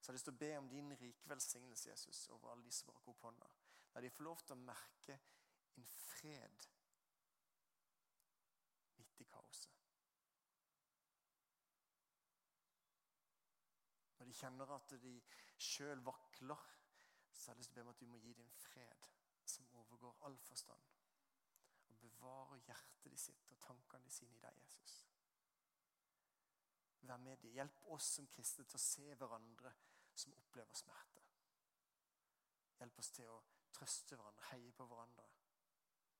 Så 0.00 0.08
jeg 0.08 0.12
har 0.12 0.16
lyst 0.16 0.28
til 0.28 0.34
å 0.34 0.42
be 0.42 0.50
om 0.58 0.68
din 0.68 0.92
rike 1.00 1.28
velsignelse 1.28 1.90
Jesus, 1.90 2.28
over 2.28 2.50
alle 2.50 2.64
de 2.64 2.72
som 2.72 2.88
baker 2.88 3.12
opp 3.12 3.24
hånda. 3.26 3.48
La 3.94 4.00
de 4.00 4.10
få 4.10 4.24
lov 4.24 4.40
til 4.44 4.56
å 4.56 4.62
merke 4.62 5.18
en 5.76 5.88
fred 5.96 6.68
midt 8.96 9.20
i 9.20 9.28
kaoset. 9.28 9.76
Når 14.18 14.30
de 14.30 14.36
kjenner 14.36 14.72
at 14.76 14.96
de 15.02 15.14
sjøl 15.60 16.00
vakler, 16.04 16.64
så 17.40 17.50
har 17.50 17.54
jeg 17.54 17.62
lyst 17.62 17.72
til 17.72 17.80
å 17.80 17.84
be 17.84 17.86
om 17.86 17.94
at 17.94 18.00
du 18.00 18.06
må 18.06 18.18
gi 18.20 18.32
din 18.36 18.50
fred, 18.60 19.06
som 19.48 19.68
overgår 19.80 20.18
all 20.28 20.36
forstand. 20.44 20.90
Og 21.88 21.96
bevare 22.02 22.58
hjertet 22.66 23.12
de 23.12 23.18
sitt 23.18 23.52
og 23.54 23.58
tankene 23.64 24.04
de 24.04 24.12
sine 24.12 24.36
i 24.36 24.42
deg, 24.42 24.58
Jesus. 24.64 24.96
Vær 27.00 27.16
med 27.16 27.40
dem. 27.40 27.54
Hjelp 27.56 27.80
oss 27.96 28.12
som 28.18 28.28
kristne 28.28 28.66
til 28.68 28.76
å 28.76 28.82
se 28.84 29.14
hverandre 29.14 29.72
som 30.14 30.36
opplever 30.36 30.76
smerte. 30.76 31.24
Hjelp 32.80 32.98
oss 33.00 33.10
til 33.16 33.28
å 33.32 33.38
trøste 33.72 34.18
hverandre, 34.18 34.48
heie 34.50 34.72
på 34.76 34.86
hverandre. 34.90 35.24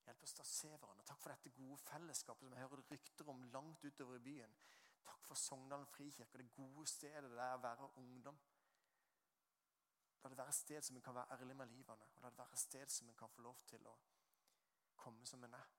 Hjelp 0.06 0.24
oss 0.24 0.34
til 0.36 0.44
å 0.44 0.48
se 0.48 0.70
hverandre. 0.72 1.04
Takk 1.06 1.20
for 1.20 1.34
dette 1.34 1.52
gode 1.56 1.78
fellesskapet 1.84 2.48
som 2.48 2.56
jeg 2.56 2.64
hører 2.64 2.86
rykter 2.94 3.28
om 3.32 3.44
langt 3.52 3.84
utover 3.84 4.16
i 4.16 4.24
byen. 4.24 4.56
Takk 5.04 5.28
for 5.28 5.38
Sogndalen 5.38 5.88
frikirke, 5.92 6.40
det 6.40 6.48
gode 6.56 6.86
stedet 6.88 7.28
det 7.28 7.44
er 7.44 7.58
å 7.58 7.62
være 7.62 7.92
ungdom. 8.00 8.40
La 10.22 10.28
det 10.28 10.38
være 10.38 10.48
et 10.48 10.54
sted 10.54 10.82
som 10.82 10.96
en 10.96 11.02
kan 11.02 11.14
være 11.14 11.32
ærlig 11.32 11.56
med 11.56 11.66
livene. 11.66 12.06
Og 12.14 12.22
la 12.22 12.30
det 12.30 12.38
være 12.38 12.52
et 12.52 12.58
sted 12.58 12.88
som 12.88 13.08
en 13.08 13.14
kan 13.14 13.28
få 13.28 13.42
lov 13.42 13.60
til 13.66 13.86
å 13.86 13.96
komme 14.96 15.26
som 15.26 15.44
en 15.44 15.54
er. 15.54 15.70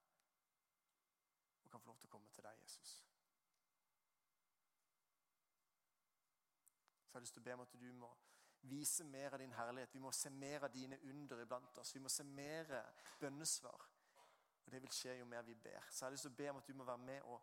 Og 1.64 1.72
kan 1.72 1.82
få 1.82 1.88
lov 1.88 1.98
til 1.98 2.10
å 2.10 2.12
komme 2.16 2.30
til 2.34 2.44
deg, 2.44 2.62
Jesus. 2.62 2.96
Så 7.06 7.18
jeg 7.18 7.20
har 7.20 7.26
lyst 7.26 7.34
til 7.34 7.44
å 7.44 7.50
be 7.50 7.54
om 7.54 7.66
at 7.66 7.80
du 7.80 7.94
må 7.94 8.10
vise 8.62 9.04
mer 9.04 9.34
av 9.34 9.40
din 9.40 9.54
herlighet. 9.54 9.94
Vi 9.94 10.00
må 10.00 10.12
se 10.12 10.30
mer 10.30 10.64
av 10.64 10.74
dine 10.74 10.98
under 11.04 11.42
iblant 11.42 11.78
oss. 11.78 11.96
Vi 11.96 12.00
må 12.00 12.10
se 12.10 12.24
mer 12.24 12.72
bønnesvar. 13.20 13.88
Og 14.66 14.72
det 14.72 14.82
vil 14.82 14.94
skje 14.96 15.18
jo 15.20 15.26
mer 15.26 15.42
vi 15.42 15.56
ber. 15.56 15.86
Så 15.90 16.06
jeg 16.06 16.08
har 16.08 16.16
lyst 16.16 16.28
til 16.28 16.34
å 16.34 16.40
be 16.40 16.50
om 16.50 16.62
at 16.62 16.68
du 16.68 16.74
må 16.74 16.88
være 16.88 17.04
med 17.06 17.22
og 17.22 17.42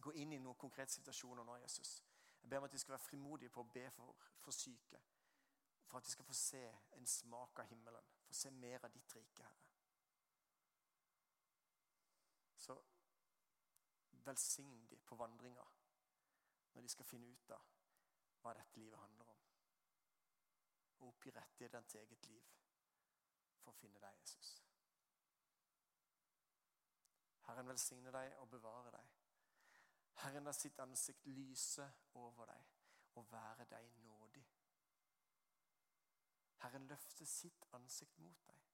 gå 0.00 0.14
inn 0.22 0.32
i 0.32 0.38
noen 0.38 0.58
konkrete 0.58 0.94
situasjoner 0.94 1.44
nå, 1.44 1.56
Jesus. 1.62 1.98
Jeg 2.42 2.50
ber 2.50 2.62
om 2.62 2.64
at 2.64 2.72
vi 2.72 2.78
skal 2.78 2.94
være 2.94 3.06
frimodige 3.06 3.50
på 3.50 3.60
å 3.60 3.70
be 3.74 3.90
for, 3.90 4.28
for 4.40 4.54
syke 4.54 5.00
for 5.88 5.98
at 5.98 6.04
vi 6.04 6.10
skal 6.10 6.24
få 6.24 6.32
se 6.32 6.62
en 6.92 7.06
smak 7.06 7.58
av 7.58 7.64
himmelen. 7.64 8.04
Få 8.26 8.34
se 8.34 8.50
mer 8.50 8.84
av 8.84 8.92
ditt 8.92 9.16
rike, 9.16 9.42
Herre. 9.42 9.66
Så 12.56 12.76
velsign 14.12 14.86
de 14.90 14.96
på 14.96 15.16
vandringa 15.16 15.64
når 16.74 16.82
de 16.82 16.88
skal 16.88 17.08
finne 17.08 17.26
ut 17.32 17.50
av 17.50 17.64
hva 18.42 18.52
dette 18.58 18.80
livet 18.80 19.00
handler 19.00 19.30
om. 19.32 19.44
Og 20.98 21.08
oppgi 21.08 21.30
rettighetene 21.30 21.88
til 21.88 22.00
eget 22.00 22.26
liv 22.28 22.50
for 23.62 23.72
å 23.72 23.78
finne 23.80 24.02
deg, 24.02 24.20
Jesus. 24.20 24.50
Herren 27.48 27.70
velsigne 27.72 28.12
deg 28.12 28.34
og 28.42 28.50
bevare 28.52 28.92
deg. 28.92 29.16
Herren 30.20 30.44
la 30.44 30.52
sitt 30.52 30.78
ansikt 30.84 31.26
lyse 31.32 31.86
over 32.20 32.50
deg 32.50 32.72
og 33.16 33.32
være 33.32 33.64
deg 33.70 33.88
nådig. 34.02 34.17
Herren 36.62 36.86
løfter 36.90 37.26
sitt 37.26 37.66
ansikt 37.78 38.18
mot 38.18 38.46
deg 38.48 38.67